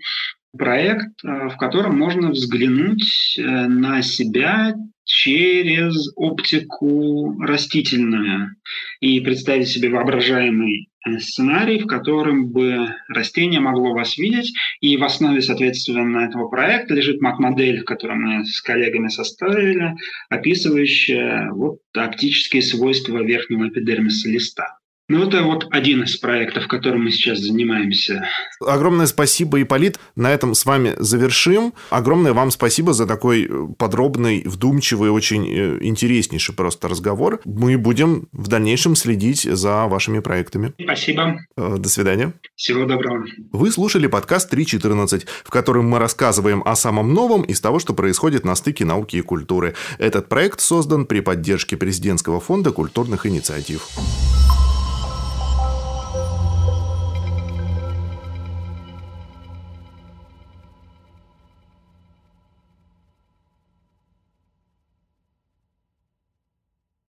проект, 0.57 1.24
э, 1.24 1.48
в 1.48 1.57
котором 1.57 1.98
можно 1.98 2.30
взглянуть 2.30 3.36
э, 3.38 3.42
на 3.42 4.03
себя 4.03 4.74
через 5.05 6.12
оптику 6.16 7.40
растительную 7.40 8.55
и 9.00 9.20
представить 9.20 9.68
себе 9.68 9.88
воображаемый 9.88 10.88
э, 11.05 11.18
сценарий, 11.18 11.80
в 11.80 11.86
котором 11.86 12.50
бы 12.50 12.94
растение 13.09 13.61
могло 13.61 13.92
вас 13.92 14.16
видеть, 14.16 14.53
и 14.80 14.96
в 14.96 15.05
основе, 15.05 15.42
соответственно, 15.42 16.18
этого 16.26 16.48
проекта 16.48 16.94
лежит 16.94 17.20
мат-модель, 17.20 17.82
которую 17.82 18.20
мы 18.20 18.44
с 18.44 18.61
коллегами 18.61 19.09
составили, 19.09 19.94
описывающая 20.28 21.50
вот 21.50 21.78
оптические 21.94 22.62
свойства 22.62 23.22
верхнего 23.22 23.68
эпидермиса 23.68 24.28
листа. 24.28 24.78
Ну, 25.12 25.28
это 25.28 25.42
вот 25.42 25.66
один 25.70 26.04
из 26.04 26.16
проектов, 26.16 26.66
которым 26.68 27.04
мы 27.04 27.10
сейчас 27.10 27.38
занимаемся. 27.40 28.24
Огромное 28.60 29.04
спасибо, 29.04 29.60
Иполит. 29.60 29.98
На 30.16 30.32
этом 30.32 30.54
с 30.54 30.64
вами 30.64 30.94
завершим. 30.96 31.74
Огромное 31.90 32.32
вам 32.32 32.50
спасибо 32.50 32.94
за 32.94 33.06
такой 33.06 33.44
э, 33.44 33.66
подробный, 33.76 34.42
вдумчивый, 34.46 35.10
очень 35.10 35.46
э, 35.46 35.78
интереснейший 35.82 36.54
просто 36.54 36.88
разговор. 36.88 37.42
Мы 37.44 37.76
будем 37.76 38.28
в 38.32 38.48
дальнейшем 38.48 38.96
следить 38.96 39.42
за 39.42 39.86
вашими 39.86 40.20
проектами. 40.20 40.72
Спасибо. 40.82 41.40
Э, 41.58 41.76
до 41.78 41.90
свидания. 41.90 42.32
Всего 42.56 42.86
доброго. 42.86 43.26
Вы 43.52 43.70
слушали 43.70 44.06
подкаст 44.06 44.50
3.14, 44.54 45.26
в 45.44 45.50
котором 45.50 45.90
мы 45.90 45.98
рассказываем 45.98 46.62
о 46.64 46.74
самом 46.74 47.12
новом 47.12 47.42
из 47.42 47.60
того, 47.60 47.80
что 47.80 47.92
происходит 47.92 48.46
на 48.46 48.54
стыке 48.54 48.86
науки 48.86 49.16
и 49.16 49.20
культуры. 49.20 49.74
Этот 49.98 50.30
проект 50.30 50.62
создан 50.62 51.04
при 51.04 51.20
поддержке 51.20 51.76
Президентского 51.76 52.40
фонда 52.40 52.72
культурных 52.72 53.26
инициатив. 53.26 53.90